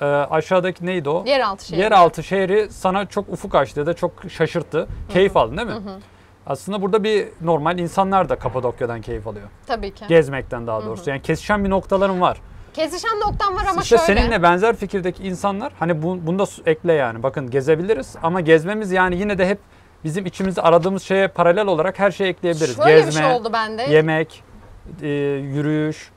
e, 0.00 0.04
aşağıdaki 0.04 0.86
neydi 0.86 1.08
o? 1.08 1.24
Yeraltı 1.26 1.66
şey. 1.66 1.78
Yeraltı 1.78 2.22
şehri 2.22 2.68
sana 2.70 3.06
çok 3.06 3.28
ufuk 3.28 3.54
açtı 3.54 3.80
ya 3.80 3.86
da 3.86 3.94
çok 3.94 4.12
şaşırttı. 4.28 4.88
Keyif 5.08 5.36
aldın 5.36 5.56
değil 5.56 5.68
mi? 5.68 5.74
Hı 5.74 5.78
hı. 5.78 5.98
Aslında 6.46 6.82
burada 6.82 7.04
bir 7.04 7.28
normal 7.40 7.78
insanlar 7.78 8.28
da 8.28 8.36
Kapadokya'dan 8.36 9.00
keyif 9.00 9.26
alıyor. 9.26 9.48
Tabii 9.66 9.94
ki. 9.94 10.04
Gezmekten 10.08 10.66
daha 10.66 10.84
doğrusu. 10.86 11.10
Yani 11.10 11.22
kesişen 11.22 11.64
bir 11.64 11.70
noktaların 11.70 12.20
var. 12.20 12.40
Kesişen 12.74 13.20
noktam 13.20 13.56
var 13.56 13.64
ama 13.70 13.82
işte 13.82 13.96
şöyle. 13.98 14.20
seninle 14.20 14.42
benzer 14.42 14.76
fikirdeki 14.76 15.22
insanlar 15.22 15.72
hani 15.78 16.02
bu, 16.02 16.26
bunu 16.26 16.38
da 16.38 16.44
ekle 16.66 16.92
yani. 16.92 17.22
Bakın 17.22 17.50
gezebiliriz 17.50 18.16
ama 18.22 18.40
gezmemiz 18.40 18.92
yani 18.92 19.16
yine 19.16 19.38
de 19.38 19.48
hep 19.48 19.58
bizim 20.04 20.26
içimizde 20.26 20.62
aradığımız 20.62 21.02
şeye 21.02 21.28
paralel 21.28 21.66
olarak 21.66 21.98
her 21.98 22.10
şeyi 22.10 22.30
ekleyebiliriz. 22.30 22.76
Şöyle 22.76 22.94
Gezme, 22.94 23.08
bir 23.10 23.26
şey 23.26 23.34
oldu 23.34 23.52
bende. 23.52 23.82
yemek, 23.82 24.42
e, 25.02 25.08
yürüyüş, 25.08 26.10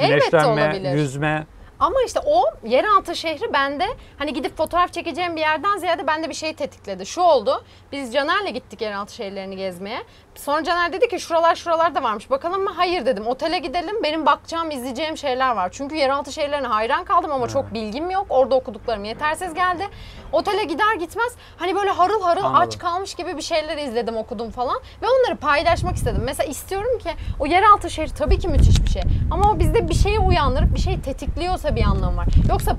güneşlenme, 0.00 0.90
yüzme. 0.94 1.46
Ama 1.80 1.96
işte 2.06 2.20
o 2.26 2.44
yeraltı 2.64 3.16
şehri 3.16 3.52
bende 3.52 3.84
hani 4.18 4.32
gidip 4.32 4.56
fotoğraf 4.56 4.92
çekeceğim 4.92 5.36
bir 5.36 5.40
yerden 5.40 5.78
ziyade 5.78 6.06
bende 6.06 6.28
bir 6.28 6.34
şey 6.34 6.54
tetikledi. 6.54 7.06
Şu 7.06 7.20
oldu. 7.20 7.64
Biz 7.92 8.12
Caner'le 8.12 8.50
gittik 8.52 8.80
yeraltı 8.80 9.14
şehirlerini 9.14 9.56
gezmeye. 9.56 10.02
Sonra 10.36 10.64
Caner 10.64 10.92
dedi 10.92 11.08
ki 11.08 11.20
şuralar 11.20 11.54
şuralar 11.54 11.94
da 11.94 12.02
varmış. 12.02 12.30
Bakalım 12.30 12.64
mı? 12.64 12.70
Hayır 12.76 13.06
dedim. 13.06 13.26
Otele 13.26 13.58
gidelim. 13.58 14.02
Benim 14.02 14.26
bakacağım, 14.26 14.70
izleyeceğim 14.70 15.16
şeyler 15.16 15.56
var. 15.56 15.68
Çünkü 15.72 15.94
yeraltı 15.96 16.32
şehirlerine 16.32 16.66
hayran 16.66 17.04
kaldım 17.04 17.32
ama 17.32 17.48
çok 17.48 17.74
bilgim 17.74 18.10
yok. 18.10 18.26
Orada 18.28 18.54
okuduklarım 18.54 19.04
yetersiz 19.04 19.54
geldi. 19.54 19.88
Otele 20.32 20.64
gider 20.64 20.94
gitmez 20.98 21.32
hani 21.56 21.74
böyle 21.74 21.90
harıl 21.90 22.22
harıl 22.22 22.44
Anladım. 22.44 22.60
aç 22.68 22.78
kalmış 22.78 23.14
gibi 23.14 23.36
bir 23.36 23.42
şeyler 23.42 23.78
izledim, 23.78 24.16
okudum 24.16 24.50
falan 24.50 24.76
ve 25.02 25.06
onları 25.06 25.36
paylaşmak 25.36 25.96
istedim. 25.96 26.22
Mesela 26.24 26.50
istiyorum 26.50 26.98
ki 26.98 27.10
o 27.40 27.46
yeraltı 27.46 27.90
şehri 27.90 28.14
tabii 28.14 28.38
ki 28.38 28.48
müthiş 28.48 28.82
bir 28.82 28.90
şey. 28.90 29.02
Ama 29.30 29.50
o 29.52 29.58
bizde 29.58 29.88
bir 29.88 29.94
şeyi 29.94 30.18
uyandırıp 30.18 30.74
bir 30.74 30.80
şey 30.80 31.00
tetikliyorsa 31.00 31.76
bir 31.76 31.82
anlamı 31.82 32.16
var. 32.16 32.26
Yoksa 32.48 32.76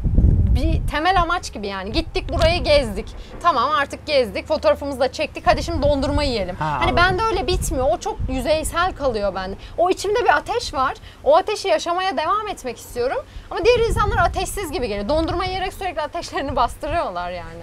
bir 0.58 0.88
temel 0.92 1.22
amaç 1.22 1.54
gibi 1.54 1.68
yani. 1.68 1.92
Gittik 1.92 2.34
burayı 2.34 2.64
gezdik. 2.64 3.06
Tamam 3.42 3.70
artık 3.72 4.06
gezdik. 4.06 4.48
Fotoğrafımızı 4.48 5.00
da 5.00 5.12
çektik. 5.12 5.44
Hadi 5.48 5.64
şimdi 5.64 5.82
dondurma 5.84 6.24
yiyelim. 6.24 6.56
Ha, 6.56 6.66
hani 6.66 6.76
anladım. 6.76 6.98
bende 6.98 7.24
öyle 7.24 7.48
bitmiyor. 7.48 7.88
O 7.92 7.98
çok 7.98 8.18
yüzeysel 8.32 8.92
kalıyor 8.96 9.36
bende. 9.36 9.56
O 9.78 9.90
içimde 9.90 10.24
bir 10.24 10.38
ateş 10.38 10.74
var. 10.74 10.94
O 11.24 11.38
ateşi 11.38 11.68
yaşamaya 11.68 12.18
devam 12.18 12.48
etmek 12.48 12.78
istiyorum. 12.78 13.18
Ama 13.52 13.66
diğer 13.66 13.80
insanlar 13.80 14.18
ateşsiz 14.18 14.72
gibi 14.72 14.88
geliyor. 14.88 15.10
Dondurma 15.10 15.46
yiyerek 15.46 15.74
sürekli 15.74 16.02
ateşlerini 16.02 16.56
bastırıyorlar 16.56 17.32
yani. 17.32 17.62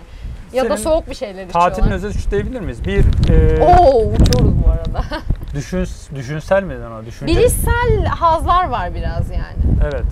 Ya 0.53 0.65
da 0.65 0.69
Senin 0.69 0.91
soğuk 0.91 1.11
bir 1.11 1.15
şeyler 1.15 1.47
içiyorlar. 1.47 1.71
Tatilin 1.71 1.91
özeti 1.91 2.19
şu 2.19 2.31
diyebilir 2.31 2.61
miyiz? 2.61 2.85
Bir 2.85 3.05
e, 3.31 3.65
Oo 3.65 4.03
uçuyoruz 4.03 4.65
bu 4.65 4.71
arada. 4.71 5.05
düşün, 5.55 5.87
düşünsel 6.15 6.63
mi 6.63 6.75
ona? 6.87 7.07
Düşünce, 7.07 7.37
Bilişsel 7.37 8.05
hazlar 8.07 8.69
var 8.69 8.95
biraz 8.95 9.31
yani. 9.31 9.79
Evet. 9.85 10.05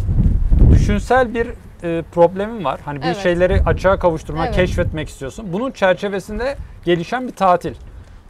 Düşünsel 0.72 1.34
bir 1.34 1.48
e, 1.82 2.02
problemin 2.12 2.64
var. 2.64 2.80
Hani 2.84 3.00
bir 3.00 3.06
Evet. 3.06 3.16
şeyleri 3.16 3.62
açığa 3.66 3.98
kavuşturmak, 3.98 4.46
Evet. 4.46 4.56
keşfetmek 4.56 5.08
istiyorsun. 5.08 5.52
Bunun 5.52 5.70
çerçevesinde 5.70 6.56
gelişen 6.84 7.26
bir 7.28 7.32
tatil. 7.32 7.74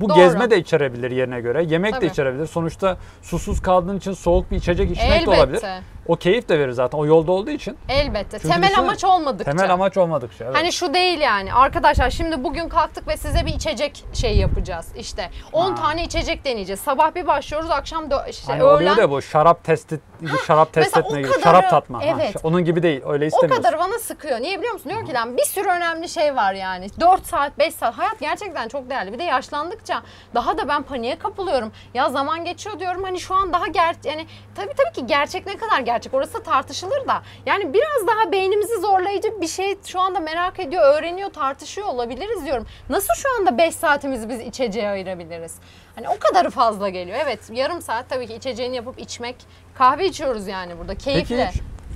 Bu 0.00 0.08
Doğru. 0.08 0.16
gezme 0.16 0.50
de 0.50 0.58
içerebilir 0.58 1.10
yerine 1.10 1.40
göre. 1.40 1.64
Yemek 1.64 1.92
Tabii. 1.94 2.02
de 2.06 2.10
içerebilir. 2.10 2.46
Sonuçta 2.46 2.96
susuz 3.22 3.62
kaldığın 3.62 3.96
için 3.98 4.12
soğuk 4.12 4.50
bir 4.50 4.56
içecek 4.56 4.90
içmek 4.90 5.10
de 5.10 5.14
Elbette. 5.14 5.30
olabilir. 5.30 5.60
O 6.08 6.16
keyif 6.16 6.48
de 6.48 6.58
verir 6.58 6.72
zaten 6.72 6.98
o 6.98 7.06
yolda 7.06 7.32
olduğu 7.32 7.50
için. 7.50 7.78
Elbette. 7.88 8.38
Çünkü 8.38 8.54
Temel 8.54 8.78
amaç 8.78 9.04
olmadıkça. 9.04 9.50
Temel 9.52 9.72
amaç 9.72 9.96
olmadıkça. 9.96 10.44
Evet. 10.44 10.56
Hani 10.56 10.72
şu 10.72 10.94
değil 10.94 11.20
yani. 11.20 11.54
Arkadaşlar 11.54 12.10
şimdi 12.10 12.44
bugün 12.44 12.68
kalktık 12.68 13.08
ve 13.08 13.16
size 13.16 13.46
bir 13.46 13.54
içecek 13.54 14.04
şey 14.14 14.36
yapacağız. 14.36 14.86
İşte 14.96 15.30
10 15.52 15.70
Ha. 15.70 15.74
tane 15.74 16.04
içecek 16.04 16.44
deneyeceğiz. 16.44 16.80
Sabah 16.80 17.14
bir 17.14 17.26
başlıyoruz, 17.26 17.70
akşam 17.70 18.10
da 18.10 18.26
işte 18.26 18.52
hani 18.52 18.62
öğlen 18.62 18.74
oluyor 18.74 18.96
da 18.96 19.10
bu 19.10 19.22
şarap 19.22 19.64
testi, 19.64 20.00
şarap 20.46 20.72
test 20.72 20.96
o 20.96 21.00
etme 21.00 21.18
gibi, 21.20 21.28
kadarı- 21.30 21.42
şarap 21.44 21.70
tatma. 21.70 21.98
Ha, 21.98 22.04
evet. 22.06 22.32
ş- 22.32 22.38
onun 22.42 22.64
gibi 22.64 22.82
değil. 22.82 23.02
Öyle 23.06 23.24
o 23.24 23.28
istemiyorsun. 23.28 23.62
kadar 23.62 23.78
bana 23.78 23.98
sıkıyor. 23.98 24.40
Niye 24.40 24.58
biliyor 24.58 24.72
musun? 24.72 24.90
Diyor 24.90 25.06
ki 25.06 25.14
lan 25.14 25.36
bir 25.36 25.44
sürü 25.44 25.68
önemli 25.68 26.08
şey 26.08 26.36
var 26.36 26.54
yani. 26.54 26.86
4 27.00 27.26
saat, 27.26 27.58
5 27.58 27.74
saat. 27.74 27.98
Hayat 27.98 28.20
gerçekten 28.20 28.68
çok 28.68 28.90
değerli. 28.90 29.12
Bir 29.12 29.18
de 29.18 29.22
yaşlandıkça 29.24 30.02
daha 30.34 30.58
da 30.58 30.68
ben 30.68 30.82
paniğe 30.82 31.18
kapılıyorum. 31.18 31.72
Ya 31.94 32.08
zaman 32.08 32.44
geçiyor 32.44 32.78
diyorum. 32.80 33.02
Hani 33.04 33.20
şu 33.20 33.34
an 33.34 33.52
daha 33.52 33.66
ger 33.66 33.94
yani 34.04 34.26
tabii 34.54 34.72
tabii 34.76 34.92
ki 34.94 35.06
gerçek 35.06 35.46
ne 35.46 35.56
kadar 35.56 35.80
gerçek 35.80 35.91
orası 36.12 36.42
tartışılır 36.42 37.08
da. 37.08 37.22
Yani 37.46 37.72
biraz 37.74 38.06
daha 38.06 38.32
beynimizi 38.32 38.80
zorlayıcı 38.80 39.40
bir 39.40 39.46
şey 39.48 39.76
şu 39.86 40.00
anda 40.00 40.20
merak 40.20 40.60
ediyor, 40.60 40.82
öğreniyor, 40.94 41.30
tartışıyor 41.30 41.86
olabiliriz 41.86 42.44
diyorum. 42.44 42.66
Nasıl 42.90 43.14
şu 43.16 43.28
anda 43.40 43.58
5 43.58 43.74
saatimizi 43.74 44.28
biz 44.28 44.40
içeceğe 44.40 44.88
ayırabiliriz? 44.88 45.54
Hani 45.94 46.08
o 46.08 46.16
kadarı 46.20 46.50
fazla 46.50 46.88
geliyor. 46.88 47.18
Evet 47.22 47.40
yarım 47.52 47.82
saat 47.82 48.08
tabii 48.08 48.26
ki 48.26 48.34
içeceğini 48.34 48.76
yapıp 48.76 48.98
içmek. 48.98 49.36
Kahve 49.74 50.06
içiyoruz 50.06 50.46
yani 50.46 50.78
burada 50.78 50.94
keyifle. 50.94 51.50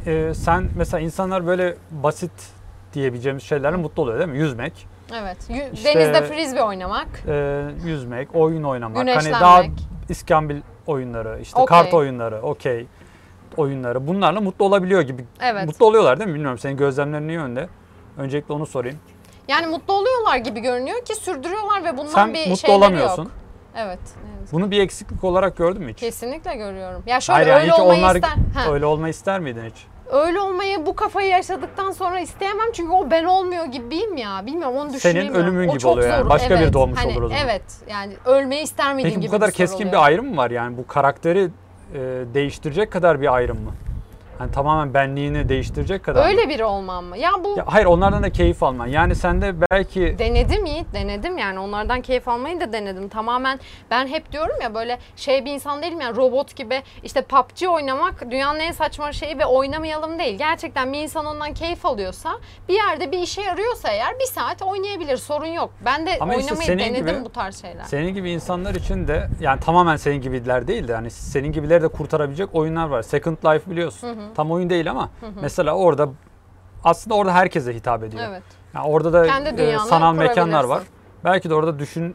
Peki 0.04 0.10
e, 0.10 0.34
sen 0.34 0.68
mesela 0.76 1.00
insanlar 1.00 1.46
böyle 1.46 1.76
basit 1.90 2.30
diyebileceğimiz 2.94 3.42
şeylerle 3.42 3.76
mutlu 3.76 4.02
oluyor 4.02 4.18
değil 4.18 4.30
mi? 4.30 4.38
Yüzmek, 4.38 4.86
Evet. 5.14 5.36
Yü- 5.50 5.72
İşte- 5.72 5.94
Denizde 5.94 6.22
frisbee 6.22 6.62
oynamak. 6.62 7.06
e, 7.28 7.62
yüzmek, 7.84 8.28
oyun 8.34 8.62
oynamak, 8.62 8.96
hani 8.98 9.10
Güneşlenmek. 9.10 9.40
daha 9.40 9.62
iskambil 10.08 10.56
oyunları, 10.86 11.38
işte 11.42 11.60
Okey. 11.60 11.66
kart 11.78 11.94
oyunları, 11.94 12.42
okey 12.42 12.86
oyunları 13.58 14.06
bunlarla 14.06 14.40
mutlu 14.40 14.64
olabiliyor 14.64 15.00
gibi. 15.00 15.24
Evet. 15.40 15.66
Mutlu 15.66 15.86
oluyorlar 15.86 16.18
değil 16.18 16.28
mi? 16.30 16.34
Bilmiyorum 16.34 16.58
senin 16.58 16.76
gözlemlerin 16.76 17.28
ne 17.28 17.32
yönde? 17.32 17.68
Öncelikle 18.18 18.54
onu 18.54 18.66
sorayım. 18.66 18.98
Yani 19.48 19.66
mutlu 19.66 19.94
oluyorlar 19.94 20.36
gibi 20.36 20.60
görünüyor 20.60 21.04
ki 21.04 21.14
sürdürüyorlar 21.14 21.84
ve 21.84 21.96
bundan 21.96 22.10
Sen 22.12 22.34
bir 22.34 22.48
mutlu 22.48 22.72
olamıyorsun. 22.72 23.22
yok. 23.22 23.32
Evet. 23.76 23.98
evet. 24.38 24.48
Bunu 24.52 24.70
bir 24.70 24.80
eksiklik 24.80 25.24
olarak 25.24 25.56
gördün 25.56 25.82
mü 25.82 25.90
hiç? 25.92 26.00
Kesinlikle 26.00 26.54
görüyorum. 26.54 27.02
Ya 27.06 27.20
şöyle 27.20 27.34
Hayır 27.36 27.46
yani 27.48 27.60
öyle 27.62 27.72
hiç 27.72 27.80
olmayı 27.80 28.00
onlar 28.00 28.14
ister. 28.14 28.30
Ha, 28.54 28.72
öyle 28.72 28.86
olmayı 28.86 29.10
ister 29.10 29.40
miydin 29.40 29.64
hiç? 29.64 29.86
öyle 30.12 30.40
olmayı 30.40 30.86
bu 30.86 30.96
kafayı 30.96 31.28
yaşadıktan 31.28 31.90
sonra 31.90 32.20
isteyemem 32.20 32.66
çünkü 32.72 32.92
o 32.92 33.10
ben 33.10 33.24
olmuyor 33.24 33.64
gibiyim 33.64 34.16
ya. 34.16 34.42
Bilmiyorum 34.46 34.76
onu 34.76 34.84
Senin 34.90 34.94
düşünemiyorum. 34.94 35.42
ölümün 35.42 35.68
O 35.68 35.76
gibi 35.76 35.86
oluyor 35.86 36.08
yani. 36.08 36.22
zor. 36.22 36.30
Başka 36.30 36.54
Evet. 36.54 36.72
doğmuş 36.72 36.98
Hani 36.98 37.12
olur 37.12 37.22
o 37.22 37.28
zaman. 37.28 37.42
Evet. 37.44 37.62
Yani 37.90 38.12
ölmeyi 38.24 38.62
ister 38.62 38.94
miydin 38.94 39.08
Peki 39.08 39.20
gibi 39.20 39.28
bu 39.28 39.36
kadar 39.36 39.48
bir 39.48 39.54
keskin 39.54 39.76
oluyor. 39.76 39.92
bir 39.92 39.98
ayrım 40.06 40.30
mı 40.30 40.36
var 40.36 40.50
yani? 40.50 40.76
Bu 40.76 40.86
karakteri 40.86 41.50
değiştirecek 42.34 42.90
kadar 42.90 43.20
bir 43.20 43.34
ayrım 43.34 43.60
mı? 43.60 43.72
Hani 44.38 44.50
tamamen 44.52 44.94
benliğini 44.94 45.48
değiştirecek 45.48 46.04
kadar? 46.04 46.26
Öyle 46.28 46.48
biri 46.48 46.64
olmam 46.64 47.04
mı? 47.04 47.18
Ya 47.18 47.30
bu 47.44 47.54
Ya 47.58 47.64
hayır 47.66 47.86
onlardan 47.86 48.22
da 48.22 48.30
keyif 48.30 48.62
alman. 48.62 48.86
Yani 48.86 49.14
sende 49.14 49.54
belki 49.70 50.16
Denedim 50.18 50.66
Yiğit, 50.66 50.86
denedim 50.94 51.38
yani 51.38 51.58
onlardan 51.58 52.00
keyif 52.02 52.28
almayı 52.28 52.60
da 52.60 52.72
denedim. 52.72 53.08
Tamamen 53.08 53.60
ben 53.90 54.06
hep 54.06 54.32
diyorum 54.32 54.56
ya 54.62 54.74
böyle 54.74 54.98
şey 55.16 55.44
bir 55.44 55.52
insan 55.52 55.82
değilim 55.82 56.00
yani 56.00 56.16
robot 56.16 56.56
gibi 56.56 56.82
işte 57.02 57.22
PUBG 57.22 57.68
oynamak 57.68 58.30
dünyanın 58.30 58.60
en 58.60 58.72
saçma 58.72 59.12
şeyi 59.12 59.38
ve 59.38 59.46
oynamayalım 59.46 60.18
değil. 60.18 60.38
Gerçekten 60.38 60.92
bir 60.92 60.98
insan 61.02 61.26
ondan 61.26 61.54
keyif 61.54 61.86
alıyorsa 61.86 62.38
bir 62.68 62.74
yerde 62.74 63.12
bir 63.12 63.18
işe 63.18 63.42
yarıyorsa 63.42 63.88
eğer 63.88 64.14
bir 64.18 64.24
saat 64.26 64.62
oynayabilir 64.62 65.16
sorun 65.16 65.46
yok. 65.46 65.70
Ben 65.84 66.06
de 66.06 66.16
Ama 66.20 66.34
işte 66.34 66.44
oynamayı 66.54 66.66
senin 66.66 66.78
denedim 66.94 67.06
gibi- 67.14 67.24
bu 67.24 67.28
tarz 67.32 67.60
şeyler. 67.62 67.84
senin 67.84 68.14
gibi 68.14 68.30
insanlar 68.30 68.74
için 68.74 69.08
de 69.08 69.28
yani 69.40 69.60
tamamen 69.60 69.96
senin 69.96 70.20
gibiler 70.20 70.66
değil 70.68 70.88
de 70.88 70.94
hani 70.94 71.10
senin 71.10 71.52
gibileri 71.52 71.82
de 71.82 71.88
kurtarabilecek 71.88 72.48
oyunlar 72.54 72.86
var. 72.86 73.02
Second 73.02 73.36
Life 73.44 73.70
biliyorsun. 73.70 74.16
Tam 74.34 74.50
oyun 74.50 74.70
değil 74.70 74.90
ama 74.90 75.10
mesela 75.40 75.74
orada 75.76 76.08
aslında 76.84 77.14
orada 77.14 77.34
herkese 77.34 77.74
hitap 77.74 78.04
ediyor. 78.04 78.24
Evet. 78.28 78.42
Yani 78.74 78.86
orada 78.86 79.12
da 79.12 79.26
e, 79.26 79.78
sanal 79.78 80.14
mekanlar 80.14 80.64
var. 80.64 80.82
Belki 81.24 81.50
de 81.50 81.54
orada 81.54 81.78
düşün 81.78 82.14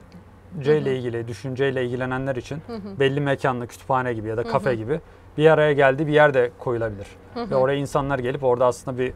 eğlenceyle 0.56 0.98
ilgili, 0.98 1.28
düşünceyle 1.28 1.86
ilgilenenler 1.86 2.36
için 2.36 2.62
belli 3.00 3.22
mekanlı, 3.22 3.68
kütüphane 3.68 4.14
gibi 4.14 4.28
ya 4.28 4.38
da 4.38 4.44
kafe 4.44 4.76
gibi 4.76 5.02
bir 5.38 5.50
araya 5.50 5.74
geldiği 5.74 6.08
bir 6.08 6.14
yer 6.14 6.34
de 6.34 6.52
koyulabilir. 6.60 7.08
Ve 7.36 7.56
oraya 7.56 7.78
insanlar 7.78 8.20
gelip 8.20 8.44
orada 8.44 8.66
aslında 8.66 8.98
bir 8.98 9.14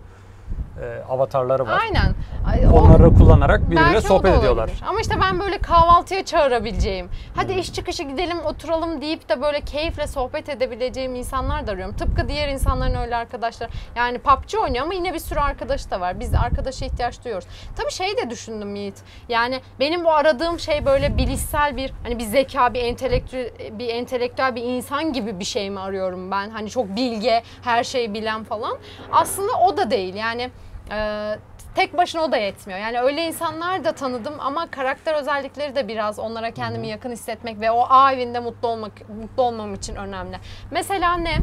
e, 0.81 1.03
avatarları 1.09 1.67
var. 1.67 1.79
Aynen. 1.81 2.13
Ay, 2.47 2.67
o- 2.67 2.71
Onları 2.71 3.13
kullanarak 3.13 3.71
birbiriyle 3.71 3.97
o 3.97 4.01
sohbet 4.01 4.37
ediyorlar. 4.39 4.69
Ama 4.87 5.01
işte 5.01 5.15
ben 5.21 5.39
böyle 5.39 5.57
kahvaltıya 5.57 6.25
çağırabileceğim, 6.25 7.09
hadi 7.35 7.53
iş 7.53 7.73
çıkışı 7.73 8.03
gidelim 8.03 8.37
oturalım 8.45 9.01
deyip 9.01 9.29
de 9.29 9.41
böyle 9.41 9.61
keyifle 9.61 10.07
sohbet 10.07 10.49
edebileceğim 10.49 11.15
insanlar 11.15 11.67
da 11.67 11.71
arıyorum. 11.71 11.95
Tıpkı 11.95 12.27
diğer 12.27 12.47
insanların 12.49 12.95
öyle 12.95 13.15
arkadaşlar. 13.15 13.69
Yani 13.95 14.17
PUBG 14.19 14.55
oynuyor 14.63 14.83
ama 14.83 14.93
yine 14.93 15.13
bir 15.13 15.19
sürü 15.19 15.39
arkadaşı 15.39 15.91
da 15.91 15.99
var. 16.01 16.19
Biz 16.19 16.33
arkadaşa 16.33 16.85
ihtiyaç 16.85 17.23
duyuyoruz. 17.23 17.47
Tabii 17.75 17.91
şey 17.91 18.17
de 18.17 18.29
düşündüm 18.29 18.75
Yiğit. 18.75 19.01
Yani 19.29 19.61
benim 19.79 20.05
bu 20.05 20.11
aradığım 20.11 20.59
şey 20.59 20.85
böyle 20.85 21.17
bilişsel 21.17 21.77
bir 21.77 21.93
hani 22.03 22.19
bir 22.19 22.23
zeka, 22.23 22.73
bir 22.73 22.83
entelektüel 22.83 23.49
bir 23.79 23.87
entelektüel 23.89 24.55
bir 24.55 24.63
insan 24.63 25.13
gibi 25.13 25.39
bir 25.39 25.45
şey 25.45 25.69
mi 25.69 25.79
arıyorum 25.79 26.31
ben? 26.31 26.49
Hani 26.49 26.69
çok 26.69 26.95
bilge, 26.95 27.43
her 27.63 27.83
şeyi 27.83 28.13
bilen 28.13 28.43
falan. 28.43 28.77
Aslında 29.11 29.51
o 29.67 29.77
da 29.77 29.91
değil. 29.91 30.15
Yani 30.15 30.34
ee, 30.91 31.35
tek 31.75 31.97
başına 31.97 32.21
o 32.21 32.31
da 32.31 32.37
yetmiyor. 32.37 32.79
Yani 32.79 32.99
öyle 32.99 33.25
insanlar 33.25 33.83
da 33.83 33.91
tanıdım 33.91 34.33
ama 34.39 34.71
karakter 34.71 35.13
özellikleri 35.13 35.75
de 35.75 35.87
biraz 35.87 36.19
onlara 36.19 36.51
kendimi 36.51 36.87
yakın 36.87 37.11
hissetmek 37.11 37.59
ve 37.61 37.71
o 37.71 37.85
A 37.89 38.13
evinde 38.13 38.39
mutlu 38.39 38.67
olmak 38.67 39.09
mutlu 39.09 39.43
olmam 39.43 39.73
için 39.73 39.95
önemli. 39.95 40.37
Mesela 40.71 41.17
ne? 41.17 41.37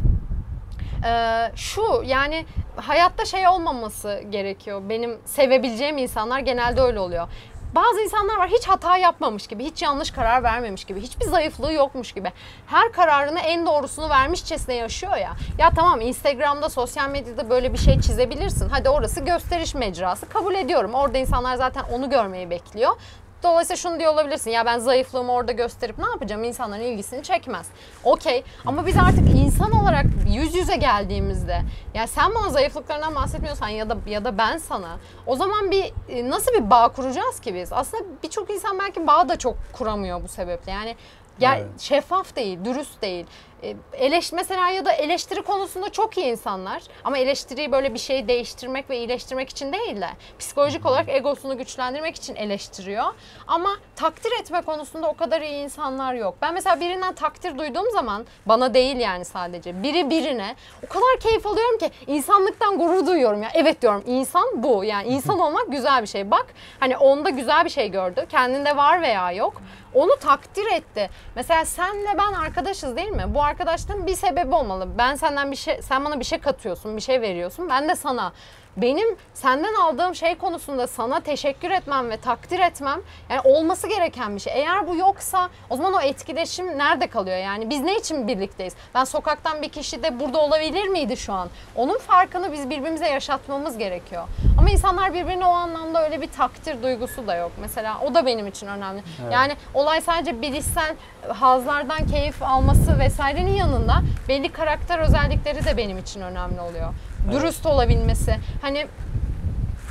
Ee, 1.07 1.51
şu 1.57 1.83
yani 2.05 2.45
hayatta 2.77 3.25
şey 3.25 3.49
olmaması 3.49 4.23
gerekiyor. 4.31 4.83
Benim 4.89 5.19
sevebileceğim 5.25 5.99
insanlar 5.99 6.39
genelde 6.39 6.81
öyle 6.81 7.01
oluyor. 7.01 7.29
Bazı 7.75 8.01
insanlar 8.01 8.37
var 8.37 8.49
hiç 8.49 8.69
hata 8.69 8.97
yapmamış 8.97 9.47
gibi, 9.47 9.65
hiç 9.65 9.83
yanlış 9.83 10.11
karar 10.11 10.43
vermemiş 10.43 10.85
gibi, 10.85 11.01
hiçbir 11.01 11.25
zayıflığı 11.25 11.73
yokmuş 11.73 12.13
gibi. 12.13 12.33
Her 12.67 12.93
kararını 12.93 13.41
en 13.41 13.67
doğrusunu 13.67 14.11
vermişçesine 14.11 14.75
yaşıyor 14.75 15.17
ya. 15.17 15.33
Ya 15.59 15.71
tamam 15.77 16.01
Instagram'da, 16.01 16.69
sosyal 16.69 17.09
medyada 17.09 17.51
böyle 17.51 17.73
bir 17.73 17.79
şey 17.79 18.01
çizebilirsin. 18.01 18.69
Hadi 18.69 18.89
orası 18.89 19.21
gösteriş 19.21 19.75
mecrası. 19.75 20.29
Kabul 20.29 20.55
ediyorum. 20.55 20.95
Orada 20.95 21.19
insanlar 21.19 21.57
zaten 21.57 21.83
onu 21.93 22.11
görmeyi 22.11 22.51
bekliyor. 22.51 22.97
Dolayısıyla 23.43 23.77
şunu 23.77 24.01
diyor 24.01 24.13
olabilirsin. 24.13 24.51
Ya 24.51 24.67
ben 24.67 24.79
zayıflığımı 24.79 25.33
orada 25.33 25.53
gösterip 25.53 25.99
ne 25.99 26.07
yapacağım? 26.07 26.45
İnsanların 26.45 26.83
ilgisini 26.83 27.23
çekmez. 27.23 27.67
Okey. 28.05 28.45
Ama 28.67 28.87
biz 28.87 28.97
artık 28.97 29.31
insan 29.37 29.73
olarak 29.73 30.07
yüz 30.35 30.55
yüze 30.55 30.77
geldiğimizde 30.77 31.63
ya 31.95 32.07
sen 32.07 32.35
bana 32.35 32.49
zayıflıklarından 32.49 33.15
bahsetmiyorsan 33.15 33.69
ya 33.69 33.91
da 33.91 33.97
ya 34.07 34.25
da 34.25 34.39
ben 34.39 34.59
sana 34.59 34.97
o 35.27 35.37
zaman 35.37 35.71
bir 35.71 35.93
e, 36.09 36.31
nasıl 36.31 36.53
bir 36.53 36.71
bağ 36.71 36.89
kuracağız 36.89 37.41
ki 37.41 37.55
biz? 37.55 37.73
Aslında 37.73 38.05
birçok 38.23 38.51
insan 38.51 38.79
belki 38.79 39.07
bağ 39.07 39.29
da 39.29 39.39
çok 39.39 39.57
kuramıyor 39.73 40.23
bu 40.23 40.29
sebeple. 40.29 40.73
Yani 40.73 40.97
Ger- 41.41 41.57
Evet. 41.59 41.81
şeffaf 41.81 42.37
değil, 42.37 42.59
dürüst 42.65 43.03
değil. 43.03 43.27
E, 43.63 43.77
Eleş 43.93 44.33
mesela 44.33 44.69
ya 44.69 44.85
da 44.85 44.93
eleştiri 44.93 45.43
konusunda 45.43 45.89
çok 45.89 46.19
iyi 46.19 46.27
insanlar 46.27 46.83
ama 47.05 47.19
eleştiriyi 47.19 47.73
böyle 47.73 47.95
bir 47.95 47.99
şey 47.99 48.29
değiştirmek 48.29 48.91
ve 48.91 48.99
iyileştirmek 48.99 49.49
için 49.51 49.73
değil 49.73 50.01
de 50.01 50.09
psikolojik 50.39 50.87
olarak 50.87 51.09
egosunu 51.09 51.59
güçlendirmek 51.59 52.17
için 52.17 52.35
eleştiriyor. 52.37 53.05
Ama 53.47 53.71
takdir 53.97 54.33
etme 54.41 54.61
konusunda 54.63 55.09
o 55.09 55.15
kadar 55.17 55.41
iyi 55.41 55.65
insanlar 55.65 56.15
yok. 56.15 56.35
Ben 56.43 56.55
mesela 56.55 56.81
birinden 56.81 57.15
takdir 57.15 57.59
duyduğum 57.59 57.91
zaman 57.91 58.27
bana 58.47 58.75
değil 58.75 58.97
yani 58.97 59.25
sadece 59.25 59.83
biri 59.83 60.11
birine 60.11 60.55
o 60.87 60.89
kadar 60.89 61.21
keyif 61.21 61.47
alıyorum 61.47 61.79
ki 61.79 61.91
insanlıktan 62.07 62.79
gurur 62.79 63.07
duyuyorum 63.07 63.43
ya. 63.43 63.49
Evet 63.55 63.83
diyorum 63.83 64.03
insan 64.07 64.63
bu 64.63 64.85
yani 64.85 65.09
insan 65.09 65.39
olmak 65.47 65.73
güzel 65.73 66.03
bir 66.03 66.07
şey. 66.07 66.31
Bak 66.31 66.47
hani 66.81 66.97
onda 66.97 67.31
güzel 67.31 67.65
bir 67.65 67.71
şey 67.71 67.91
gördü. 67.91 68.27
Kendinde 68.29 68.77
var 68.77 69.03
veya 69.03 69.33
yok. 69.33 69.63
Onu 69.95 70.17
takdir 70.17 70.67
etti. 70.73 71.11
Mesela 71.37 71.65
senle 71.65 72.19
ben 72.19 72.33
arkadaşız 72.33 72.97
değil 72.97 73.09
mi? 73.09 73.25
Bu 73.29 73.43
arkadaşlığın 73.53 74.07
bir 74.07 74.15
sebebi 74.15 74.55
olmalı. 74.55 74.89
Ben 74.99 75.15
senden 75.15 75.51
bir 75.51 75.57
şey, 75.57 75.83
sen 75.83 76.05
bana 76.05 76.21
bir 76.21 76.25
şey 76.25 76.39
katıyorsun, 76.39 76.97
bir 76.97 77.03
şey 77.03 77.21
veriyorsun. 77.21 77.69
Ben 77.69 77.89
de 77.89 77.97
sana. 77.97 78.33
Benim 78.77 79.17
senden 79.35 79.75
aldığım 79.75 80.15
şey 80.15 80.35
konusunda 80.35 80.87
sana 80.87 81.21
teşekkür 81.21 81.71
etmem 81.71 82.11
ve 82.11 82.17
takdir 82.17 82.59
etmem 82.59 83.01
yani 83.31 83.41
olması 83.45 83.89
gereken 83.89 84.35
bir 84.35 84.41
şey. 84.41 84.53
Eğer 84.57 84.87
bu 84.87 84.97
yoksa 84.97 85.49
o 85.71 85.77
zaman 85.77 85.93
o 85.93 86.01
etkileşim 86.01 86.79
nerede 86.79 87.07
kalıyor? 87.07 87.37
Yani 87.37 87.71
biz 87.71 87.81
ne 87.81 87.97
için 87.97 88.29
birlikteyiz? 88.29 88.75
Ben 88.95 89.05
sokaktan 89.05 89.63
bir 89.63 89.69
kişi 89.69 90.03
de 90.03 90.21
burada 90.21 90.39
olabilir 90.39 90.89
miydi 90.89 91.17
şu 91.17 91.33
an? 91.33 91.49
Onun 91.77 91.99
farkını 91.99 92.53
biz 92.53 92.71
birbirimize 92.71 93.09
yaşatmamız 93.09 93.79
gerekiyor. 93.79 94.25
Ama 94.59 94.71
insanlar 94.71 95.15
birbirine 95.15 95.47
o 95.47 95.53
anlamda 95.53 96.05
öyle 96.05 96.21
bir 96.21 96.31
takdir 96.31 96.83
duygusu 96.83 97.27
da 97.27 97.37
yok. 97.37 97.53
Mesela 97.61 97.99
o 98.07 98.15
da 98.15 98.27
benim 98.27 98.47
için 98.47 98.67
önemli. 98.67 99.03
Evet. 99.23 99.33
Yani 99.33 99.53
olay 99.75 100.01
sadece 100.01 100.43
bilişsel 100.43 100.95
hazlardan 101.29 102.07
keyif 102.07 102.43
alması 102.43 102.99
vesairenin 102.99 103.55
yanında 103.55 103.95
belli 104.29 104.53
karakter 104.53 104.99
özellikleri 104.99 105.65
de 105.65 105.77
benim 105.77 105.99
için 105.99 106.21
önemli 106.21 106.61
oluyor. 106.61 106.95
Dürüst 107.31 107.67
olabilmesi. 107.67 108.35
Hani 108.63 108.87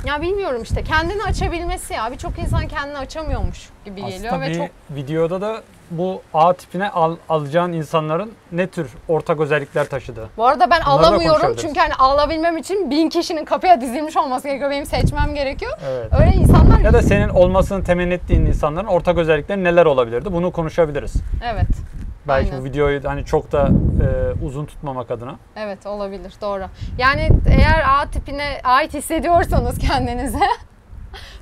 ya 0.06 0.22
bilmiyorum 0.22 0.62
işte 0.62 0.84
kendini 0.84 1.22
açabilmesi 1.22 1.94
ya. 1.94 2.12
Birçok 2.12 2.38
insan 2.38 2.68
kendini 2.68 2.98
açamıyormuş 2.98 3.68
gibi 3.84 4.00
geliyor 4.00 4.32
Aslında 4.32 4.40
ve 4.40 4.50
bir 4.50 4.58
çok 4.58 4.68
videoda 4.90 5.40
da 5.40 5.62
bu 5.90 6.22
A 6.34 6.52
tipine 6.52 6.90
al, 6.90 7.16
alacağın 7.28 7.72
insanların 7.72 8.32
ne 8.52 8.66
tür 8.66 8.90
ortak 9.08 9.40
özellikler 9.40 9.88
taşıdığı. 9.88 10.28
Bu 10.36 10.46
arada 10.46 10.70
ben 10.70 10.80
Bunları 10.86 11.06
alamıyorum 11.06 11.56
çünkü 11.60 11.80
hani 11.80 11.94
alabilmem 11.94 12.56
için 12.56 12.90
bin 12.90 13.08
kişinin 13.08 13.44
kapıya 13.44 13.80
dizilmiş 13.80 14.16
olması 14.16 14.48
gerekiyor. 14.48 14.70
Benim 14.70 14.86
seçmem 14.86 15.34
gerekiyor. 15.34 15.72
Evet. 15.90 16.12
Öyle 16.20 16.32
insanlar 16.32 16.80
Ya 16.80 16.92
da 16.92 17.02
senin 17.02 17.28
olmasını 17.28 17.84
temenni 17.84 18.14
ettiğin 18.14 18.46
insanların 18.46 18.86
ortak 18.86 19.18
özellikleri 19.18 19.64
neler 19.64 19.86
olabilirdi? 19.86 20.32
Bunu 20.32 20.52
konuşabiliriz. 20.52 21.14
evet. 21.52 21.68
Belki 22.28 22.50
Aynen. 22.50 22.60
bu 22.60 22.64
videoyu 22.64 23.00
hani 23.04 23.24
çok 23.24 23.52
da 23.52 23.68
e, 23.68 24.44
uzun 24.44 24.66
tutmamak 24.66 25.10
adına. 25.10 25.36
Evet 25.56 25.86
olabilir 25.86 26.32
doğru. 26.40 26.64
Yani 26.98 27.28
eğer 27.46 27.84
A 27.88 28.10
tipine 28.10 28.60
ait 28.64 28.94
hissediyorsanız 28.94 29.78
kendinize 29.78 30.38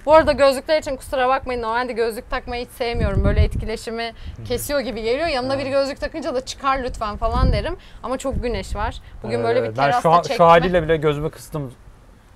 Bu 0.06 0.14
arada 0.14 0.32
gözlükler 0.32 0.78
için 0.78 0.96
kusura 0.96 1.28
bakmayın. 1.28 1.62
Normalde 1.62 1.92
gözlük 1.92 2.30
takmayı 2.30 2.64
hiç 2.64 2.70
sevmiyorum. 2.72 3.24
Böyle 3.24 3.40
etkileşimi 3.42 4.12
kesiyor 4.44 4.80
gibi 4.80 5.02
geliyor. 5.02 5.26
Yanına 5.28 5.58
bir 5.58 5.66
gözlük 5.66 6.00
takınca 6.00 6.34
da 6.34 6.40
çıkar 6.44 6.78
lütfen 6.82 7.16
falan 7.16 7.52
derim. 7.52 7.76
Ama 8.02 8.18
çok 8.18 8.42
güneş 8.42 8.76
var. 8.76 8.96
Bugün 9.22 9.44
böyle 9.44 9.62
bir 9.62 9.68
ben 9.68 9.74
terasta 9.74 10.00
şu, 10.02 10.12
ha- 10.12 10.22
çekme, 10.22 10.36
şu 10.36 10.44
haliyle 10.46 10.82
bile 10.82 10.96
gözümü 10.96 11.30
kıstım. 11.30 11.72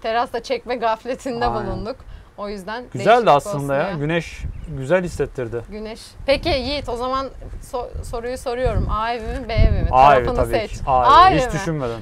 terasta 0.02 0.42
çekme 0.42 0.74
gafletinde 0.76 1.46
Aynen. 1.46 1.66
bulunduk. 1.66 1.96
O 2.38 2.48
yüzden 2.48 2.84
Güzeldi 2.92 3.30
aslında 3.30 3.56
olsun 3.74 3.74
ya. 3.74 3.92
Güneş 3.92 4.42
güzel 4.78 5.04
hissettirdi. 5.04 5.60
Güneş. 5.70 6.00
Peki 6.26 6.48
Yiğit 6.48 6.88
o 6.88 6.96
zaman 6.96 7.26
so- 7.72 8.04
soruyu 8.04 8.38
soruyorum. 8.38 8.86
A 8.90 9.12
evi 9.12 9.22
mi 9.40 9.48
B 9.48 9.52
evi 9.52 9.82
mi? 9.82 9.88
A 9.90 10.14
evi 10.16 10.24
Tarafını 10.26 10.44
tabii 10.44 10.58
seç. 10.58 10.70
ki. 10.72 10.78
A 10.86 11.14
A 11.22 11.30
evi. 11.30 11.38
Hiç 11.40 11.46
mi? 11.46 11.52
düşünmedim. 11.52 11.96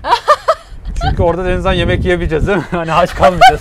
Çünkü 1.03 1.23
orada 1.23 1.45
denizden 1.45 1.73
yemek 1.73 2.05
yiyebileceğiz 2.05 2.47
değil 2.47 2.59
mi? 2.59 2.64
Hani 2.71 2.92
aç 2.92 3.14
kalmayacağız. 3.14 3.61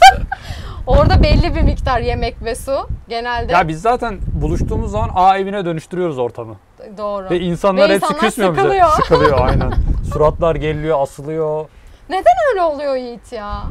Orada 0.87 1.23
belli 1.23 1.55
bir 1.55 1.61
miktar 1.61 1.99
yemek 1.99 2.43
ve 2.43 2.55
su. 2.55 2.87
Genelde 3.09 3.53
ya 3.53 3.67
biz 3.67 3.81
zaten 3.81 4.19
buluştuğumuz 4.33 4.91
zaman 4.91 5.09
A 5.15 5.37
evine 5.37 5.65
dönüştürüyoruz 5.65 6.19
ortamı. 6.19 6.55
doğru. 6.97 7.29
Ve 7.29 7.39
insanlar 7.39 7.89
Ve 7.89 7.93
hepsi 7.93 8.05
insanlar 8.05 8.19
küsmüyor 8.29 8.51
bize. 8.53 8.61
sıkılıyor. 8.61 8.87
Sıkılıyor 8.89 9.39
aynen. 9.47 9.73
Suratlar 10.13 10.55
geriliyor, 10.55 11.01
asılıyor. 11.01 11.65
Neden 12.09 12.33
öyle 12.51 12.61
oluyor 12.61 12.95
Yiğit 12.95 13.31
ya? 13.33 13.63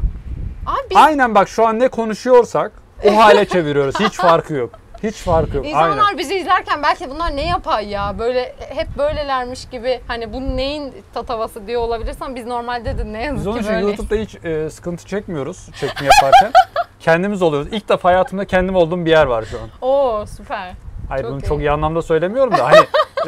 Abi 0.65 0.89
biz 0.89 0.97
Aynen 0.97 1.35
bak 1.35 1.49
şu 1.49 1.67
an 1.67 1.79
ne 1.79 1.87
konuşuyorsak 1.87 2.71
o 3.07 3.17
hale 3.17 3.45
çeviriyoruz. 3.45 3.99
Hiç 3.99 4.13
farkı 4.13 4.53
yok. 4.53 4.79
Hiç 5.03 5.15
farkı 5.15 5.57
yok. 5.57 5.65
İnsanlar 5.65 6.05
Aynen. 6.05 6.17
bizi 6.17 6.35
izlerken 6.35 6.83
belki 6.83 7.09
bunlar 7.09 7.35
ne 7.35 7.47
yapay 7.47 7.87
ya 7.89 8.19
böyle 8.19 8.55
hep 8.75 8.87
böylelermiş 8.97 9.69
gibi 9.69 10.01
hani 10.07 10.33
bu 10.33 10.41
neyin 10.57 10.93
tatavası 11.13 11.67
diyor 11.67 11.81
olabilirsen 11.81 12.35
biz 12.35 12.45
normalde 12.45 12.97
de 12.97 13.13
ne 13.13 13.23
yazık 13.23 13.39
Biz 13.39 13.47
onun 13.47 13.55
ki 13.55 13.61
için 13.61 13.73
böyleyiz. 13.73 13.99
YouTube'da 13.99 14.21
hiç 14.21 14.45
e, 14.45 14.69
sıkıntı 14.69 15.05
çekmiyoruz 15.05 15.69
çekim 15.79 16.05
yaparken. 16.05 16.51
Kendimiz 16.99 17.41
oluyoruz. 17.41 17.67
İlk 17.71 17.89
defa 17.89 18.09
hayatımda 18.09 18.45
kendim 18.45 18.75
olduğum 18.75 19.05
bir 19.05 19.11
yer 19.11 19.25
var 19.25 19.45
şu 19.51 19.57
an. 19.59 19.69
Oo 19.89 20.25
süper. 20.25 20.71
Hayır 21.11 21.23
Çok 21.23 21.31
bunu 21.31 21.39
iyi. 21.41 21.47
çok 21.47 21.59
iyi 21.59 21.71
anlamda 21.71 22.01
söylemiyorum 22.01 22.51
da 22.57 22.65
hani 22.65 22.77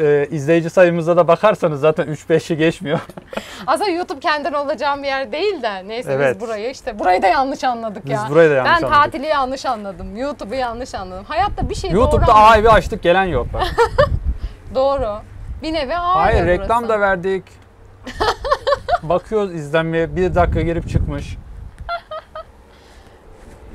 e, 0.06 0.26
izleyici 0.30 0.70
sayımıza 0.70 1.16
da 1.16 1.28
bakarsanız 1.28 1.80
zaten 1.80 2.06
3-5'i 2.06 2.56
geçmiyor. 2.56 2.98
Aslında 3.66 3.90
YouTube 3.90 4.20
kendin 4.20 4.52
olacağım 4.52 5.02
bir 5.02 5.08
yer 5.08 5.32
değil 5.32 5.62
de 5.62 5.88
neyse 5.88 6.12
Evet. 6.12 6.34
biz 6.34 6.48
burayı 6.48 6.70
işte 6.70 6.98
burayı 6.98 7.22
da 7.22 7.26
yanlış 7.26 7.64
anladık 7.64 8.04
Biz 8.04 8.12
ya. 8.12 8.26
burayı 8.30 8.50
da 8.50 8.54
yanlış 8.54 8.72
ben 8.72 8.76
anladık. 8.86 8.94
tatili 9.02 9.26
yanlış 9.26 9.66
anladım. 9.66 10.16
YouTube'u 10.16 10.54
yanlış 10.54 10.94
anladım. 10.94 11.24
Hayatta 11.28 11.70
bir 11.70 11.74
şey 11.74 11.90
YouTube'da 11.90 12.26
doğru 12.26 12.36
A 12.36 12.56
evi 12.56 12.68
açtık 12.70 13.02
gelen 13.02 13.24
yok 13.24 13.46
bak. 13.54 13.62
Doğru. 14.74 15.16
Bir 15.62 15.72
nevi 15.72 15.96
A 15.96 16.14
Hayır 16.14 16.46
reklam 16.46 16.78
burası. 16.82 16.88
da 16.88 17.00
verdik. 17.00 17.44
Bakıyoruz 19.02 19.54
izlenmeye 19.54 20.16
bir 20.16 20.34
dakika 20.34 20.60
girip 20.60 20.88
çıkmış. 20.88 21.36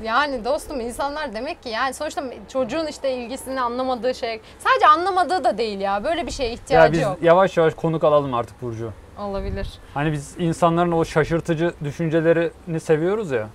Yani 0.04 0.44
dostum 0.44 0.80
insanlar 0.80 1.34
demek 1.34 1.62
ki 1.62 1.68
yani 1.68 1.94
sonuçta 1.94 2.22
çocuğun 2.52 2.86
işte 2.86 3.12
ilgisini 3.16 3.60
anlamadığı 3.60 4.14
şey 4.14 4.40
sadece 4.58 4.86
anlamadığı 4.86 5.44
da 5.44 5.58
değil 5.58 5.80
ya 5.80 6.04
böyle 6.04 6.26
bir 6.26 6.30
şeye 6.32 6.48
Ya 6.48 6.54
ihtiyacı 6.54 6.92
biz 6.92 7.00
yok. 7.00 7.18
yavaş 7.22 7.56
yavaş 7.56 7.74
konuk 7.74 8.04
alalım 8.04 8.34
artık 8.34 8.62
Burcu. 8.62 8.92
Olabilir. 9.20 9.68
Hani 9.94 10.12
biz 10.12 10.34
insanların 10.38 10.92
o 10.92 11.04
şaşırtıcı 11.04 11.74
düşüncelerini 11.84 12.80
seviyoruz 12.80 13.30
ya. 13.30 13.48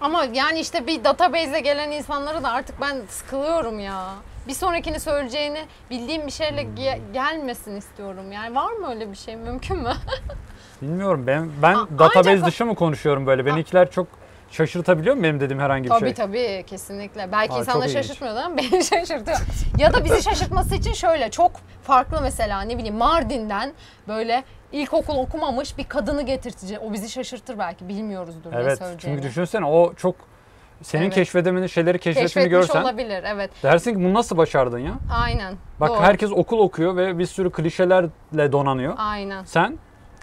Ama 0.00 0.24
yani 0.24 0.60
işte 0.60 0.86
bir 0.86 1.04
database'e 1.04 1.60
gelen 1.60 1.90
insanları 1.90 2.42
da 2.42 2.50
artık 2.50 2.80
ben 2.80 2.96
sıkılıyorum 3.08 3.80
ya. 3.80 4.04
bir 4.48 4.54
sonrakini 4.54 5.00
söyleyeceğini 5.00 5.64
bildiğim 5.90 6.26
bir 6.26 6.32
şeyle 6.32 6.62
ge- 6.62 6.98
gelmesin 7.12 7.76
istiyorum. 7.76 8.32
Yani 8.32 8.54
var 8.54 8.72
mı 8.72 8.90
öyle 8.90 9.10
bir 9.10 9.16
şey? 9.16 9.36
Mümkün 9.36 9.76
mü? 9.78 9.92
Bilmiyorum 10.82 11.24
ben 11.26 11.50
ben 11.62 11.74
A- 11.74 11.86
database 11.98 12.30
ancak- 12.30 12.46
dışı 12.46 12.66
mı 12.66 12.74
konuşuyorum 12.74 13.26
böyle? 13.26 13.46
Benimkiler 13.46 13.90
çok 13.90 14.06
şaşırtabiliyor 14.50 15.16
mu 15.16 15.22
benim 15.22 15.40
dediğim 15.40 15.62
herhangi 15.62 15.84
bir 15.84 15.88
tabii 15.88 16.00
şey? 16.00 16.14
tabii 16.14 16.64
kesinlikle. 16.66 17.32
Belki 17.32 17.52
Aa, 17.54 17.58
insanları 17.58 17.88
şaşırtmıyordur 17.90 18.40
ama 18.40 18.56
beni 18.56 18.84
şaşırtıyor. 18.84 19.38
ya 19.78 19.92
da 19.94 20.04
bizi 20.04 20.22
şaşırtması 20.22 20.74
için 20.74 20.92
şöyle 20.92 21.30
çok 21.30 21.52
farklı 21.82 22.20
mesela 22.22 22.60
ne 22.62 22.78
bileyim 22.78 22.96
Mardin'den 22.96 23.72
böyle 24.08 24.44
ilkokul 24.72 25.16
okumamış 25.16 25.78
bir 25.78 25.84
kadını 25.84 26.22
getirtici. 26.22 26.78
O 26.78 26.92
bizi 26.92 27.08
şaşırtır 27.08 27.58
belki 27.58 27.88
bilmiyoruzdur 27.88 28.52
ne 28.52 28.56
Evet. 28.56 28.78
söyleyeceğini. 28.78 29.16
Çünkü 29.18 29.28
düşünsene 29.28 29.64
o 29.66 29.94
çok 29.94 30.14
senin 30.82 31.02
Evet. 31.04 31.14
keşfedemenin 31.14 31.66
şeyleri 31.66 31.98
keşfettiğini 31.98 32.26
Keşfetmiş 32.26 32.50
görsen 32.50 32.82
olabilir 32.82 33.24
evet. 33.26 33.50
dersin 33.62 33.90
ki 33.92 33.96
bunu 34.04 34.14
nasıl 34.14 34.36
başardın 34.36 34.78
ya? 34.78 34.92
Aynen. 35.14 35.54
Bak 35.80 35.88
Doğru. 35.88 36.00
herkes 36.00 36.30
okul 36.32 36.58
okuyor 36.58 36.96
ve 36.96 37.18
bir 37.18 37.26
sürü 37.26 37.50
klişelerle 37.52 38.52
donanıyor. 38.52 38.94
Aynen. 38.98 39.44
Sen 39.44 39.78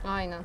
Aynen. 0.08 0.40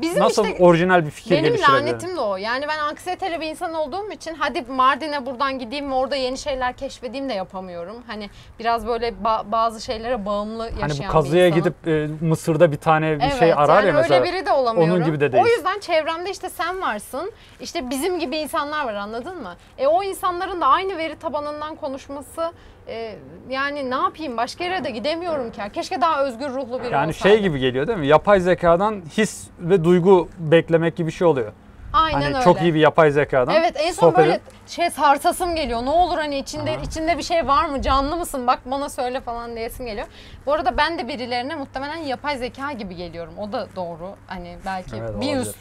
Bizim 0.00 0.22
nasıl 0.22 0.44
işte 0.46 0.64
orijinal 0.64 1.04
bir 1.06 1.10
fikir 1.10 1.30
benim 1.30 1.60
lanetim 1.62 2.16
de 2.16 2.20
o. 2.20 2.36
Yani 2.36 2.64
ben 2.68 2.78
anksiyeteli 2.78 3.40
bir 3.40 3.46
insan 3.46 3.74
olduğum 3.74 4.12
için 4.12 4.34
hadi 4.34 4.62
Mardin'e 4.62 5.26
buradan 5.26 5.58
gideyim 5.58 5.90
ve 5.90 5.94
orada 5.94 6.16
yeni 6.16 6.38
şeyler 6.38 6.72
keşfedeyim 6.72 7.28
de 7.28 7.32
yapamıyorum. 7.34 7.96
Hani 8.06 8.30
biraz 8.58 8.86
böyle 8.86 9.08
ba- 9.08 9.52
bazı 9.52 9.80
şeylere 9.80 10.26
bağımlı 10.26 10.64
yaşayan 10.64 10.80
Hani 10.80 10.98
bu 10.98 11.02
bir 11.02 11.08
kazıya 11.08 11.46
insanım. 11.46 11.64
gidip 11.64 11.88
e, 11.88 12.24
Mısır'da 12.26 12.72
bir 12.72 12.76
tane 12.76 13.16
bir 13.18 13.24
Evet, 13.24 13.38
şey 13.38 13.52
arar 13.52 13.76
yani 13.76 13.86
ya 13.86 13.92
mesela. 13.92 14.20
öyle 14.20 14.32
biri 14.32 14.46
de 14.46 14.52
olamıyorum. 14.52 14.94
onun 14.94 15.04
gibi 15.04 15.20
de 15.20 15.28
O 15.28 15.32
değilsin. 15.32 15.50
yüzden 15.56 15.78
çevremde 15.80 16.30
işte 16.30 16.48
sen 16.50 16.80
varsın. 16.80 17.32
İşte 17.60 17.90
bizim 17.90 18.18
gibi 18.18 18.36
insanlar 18.36 18.84
var 18.84 18.94
anladın 18.94 19.42
mı? 19.42 19.54
E 19.78 19.86
o 19.86 20.02
insanların 20.02 20.60
da 20.60 20.66
aynı 20.66 20.98
veri 20.98 21.16
tabanından 21.18 21.76
konuşması 21.76 22.52
e, 22.90 23.16
yani 23.50 23.90
ne 23.90 23.94
yapayım 23.94 24.36
başka 24.36 24.64
yere 24.64 24.84
de 24.84 24.90
gidemiyorum 24.90 25.52
ki. 25.52 25.60
Keşke 25.72 26.00
daha 26.00 26.24
özgür 26.24 26.48
ruhlu 26.50 26.82
biri 26.82 26.92
Yani 26.94 27.08
olsaydı. 27.08 27.34
şey 27.34 27.40
gibi 27.42 27.58
geliyor 27.58 27.86
değil 27.86 27.98
mi? 27.98 28.06
Yapay 28.06 28.40
zekadan 28.40 29.02
his 29.16 29.46
ve 29.60 29.84
duygu 29.84 30.28
beklemek 30.38 30.96
gibi 30.96 31.06
bir 31.06 31.12
şey 31.12 31.26
oluyor. 31.26 31.52
Aynen 31.92 32.20
hani 32.20 32.34
öyle. 32.34 32.44
çok 32.44 32.62
iyi 32.62 32.74
bir 32.74 32.80
yapay 32.80 33.10
zekadan. 33.10 33.54
Evet 33.54 33.76
en 33.78 33.92
son 33.92 34.10
sohbet 34.10 34.16
böyle 34.18 34.40
şey 34.66 34.90
sarsasım 34.90 35.54
geliyor. 35.54 35.84
Ne 35.84 35.90
olur 35.90 36.18
hani 36.18 36.38
içinde 36.38 36.70
Aha. 36.70 36.80
içinde 36.80 37.18
bir 37.18 37.22
şey 37.22 37.46
var 37.46 37.64
mı? 37.64 37.82
Canlı 37.82 38.16
mısın? 38.16 38.46
Bak 38.46 38.58
bana 38.64 38.88
söyle 38.88 39.20
falan 39.20 39.56
diyesim 39.56 39.86
geliyor. 39.86 40.06
Bu 40.46 40.52
arada 40.52 40.76
ben 40.76 40.98
de 40.98 41.08
birilerine 41.08 41.54
muhtemelen 41.54 41.96
yapay 41.96 42.38
zeka 42.38 42.72
gibi 42.72 42.96
geliyorum. 42.96 43.34
O 43.38 43.52
da 43.52 43.66
doğru. 43.76 44.14
Hani 44.26 44.56
belki 44.66 44.96
Evet, 44.96 45.08
bir 45.10 45.14
olabilir. 45.14 45.36
üst 45.40 45.56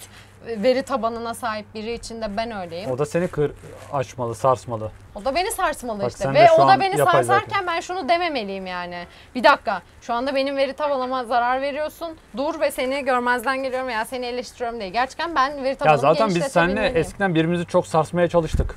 veri 0.48 0.84
tabanına 0.84 1.34
sahip 1.34 1.76
biri 1.76 1.94
için 1.94 2.22
de 2.22 2.38
ben 2.38 2.52
öyleyim. 2.52 2.92
O 2.92 2.98
da 2.98 3.06
seni 3.06 3.28
kır 3.28 3.52
açmalı, 3.94 4.36
sarsmalı. 4.36 4.92
O 5.16 5.26
da 5.26 5.36
beni 5.36 5.52
sarsmalı 5.52 6.04
Bak 6.04 6.12
işte. 6.12 6.34
Ve 6.34 6.52
o 6.52 6.68
da 6.68 6.80
beni 6.80 6.98
sarsarken 6.98 7.68
ben 7.68 7.80
şunu 7.80 8.10
dememeliyim 8.10 8.68
yani. 8.68 9.06
Bir 9.36 9.44
dakika 9.44 9.82
şu 10.02 10.14
anda 10.14 10.36
benim 10.36 10.58
veri 10.58 10.74
tabanıma 10.74 11.26
zarar 11.26 11.62
veriyorsun. 11.62 12.18
Dur 12.38 12.60
ve 12.60 12.72
seni 12.72 13.06
görmezden 13.06 13.64
geliyorum 13.64 13.88
veya 13.88 14.06
seni 14.06 14.26
eleştiriyorum 14.26 14.80
diye. 14.80 14.90
Gerçekten 14.90 15.36
ben 15.36 15.58
veri 15.64 15.70
Ya 15.70 15.76
tabanımı 15.76 16.00
zaten 16.02 16.28
biz 16.36 16.44
seninle 16.44 16.86
eskiden 16.88 17.36
birbirimizi 17.36 17.66
çok 17.66 17.88
sarsmaya 17.88 18.28
çalıştık. 18.28 18.76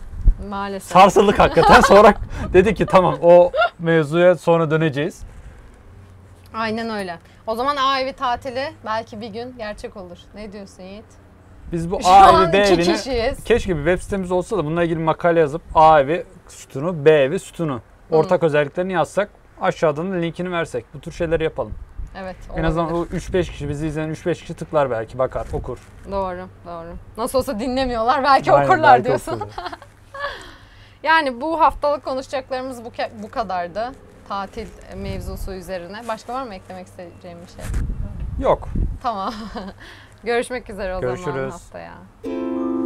Maalesef. 0.48 0.92
Sarsıldık 0.92 1.38
hakikaten. 1.38 1.80
Sonra 1.80 2.14
dedik 2.52 2.76
ki 2.76 2.86
tamam 2.86 3.18
o 3.22 3.52
mevzuya 3.78 4.34
sonra 4.34 4.70
döneceğiz. 4.70 5.22
Aynen 6.54 6.90
öyle. 6.90 7.18
O 7.46 7.54
zaman 7.54 7.76
A 7.76 8.00
evi 8.00 8.12
tatili 8.12 8.72
belki 8.84 9.20
bir 9.20 9.28
gün 9.28 9.54
gerçek 9.58 9.96
olur. 9.96 10.18
Ne 10.34 10.52
diyorsun 10.52 10.82
Yiğit? 10.82 11.21
Biz 11.72 11.90
bu 11.90 12.02
Şu 12.02 12.08
A 12.08 12.42
evi, 12.44 12.52
B 12.52 12.56
evini 12.58 12.82
kişiyiz. 12.82 13.44
keşke 13.44 13.76
bir 13.76 13.84
web 13.84 13.98
sitemiz 14.02 14.32
olsa 14.32 14.58
da 14.58 14.64
bununla 14.64 14.84
ilgili 14.84 14.98
makale 14.98 15.40
yazıp 15.40 15.62
A 15.74 16.00
evi 16.00 16.24
sütunu, 16.48 17.04
B 17.04 17.10
evi 17.10 17.38
sütunu 17.38 17.80
ortak 18.10 18.42
özelliklerini 18.42 18.92
yazsak 18.92 19.28
aşağıdan 19.60 20.12
da 20.12 20.16
linkini 20.16 20.52
versek. 20.52 20.84
Bu 20.94 21.00
tür 21.00 21.12
şeyleri 21.12 21.44
yapalım. 21.44 21.72
Evet 22.18 22.36
En 22.48 22.50
olabilir. 22.52 22.66
azından 22.66 22.92
o 22.94 23.04
3-5 23.04 23.42
kişi 23.50 23.68
bizi 23.68 23.86
izleyen 23.86 24.10
3-5 24.10 24.34
kişi 24.34 24.54
tıklar 24.54 24.90
belki 24.90 25.18
bakar 25.18 25.46
okur. 25.52 25.78
Doğru 26.10 26.46
doğru. 26.66 26.88
Nasıl 27.16 27.38
olsa 27.38 27.60
dinlemiyorlar 27.60 28.24
belki 28.24 28.52
Aynen, 28.52 28.64
okurlar 28.68 28.92
belki 28.94 29.04
diyorsun. 29.04 29.32
okurlar. 29.32 29.54
Yani 31.02 31.40
bu 31.40 31.60
haftalık 31.60 32.04
konuşacaklarımız 32.04 32.84
bu, 32.84 32.92
bu 33.22 33.30
kadardı. 33.30 33.92
Tatil 34.28 34.66
mevzusu 34.96 35.52
üzerine. 35.52 36.00
Başka 36.08 36.34
var 36.34 36.42
mı 36.42 36.54
eklemek 36.54 36.86
isteyeceğim 36.86 37.38
bir 37.46 37.62
şey? 37.62 37.64
Yok. 38.40 38.68
Tamam. 39.02 39.34
Görüşmek 40.24 40.70
üzere 40.70 40.96
o 40.96 41.00
Görüşürüz. 41.00 41.34
zaman 41.34 41.50
haftaya. 41.50 42.81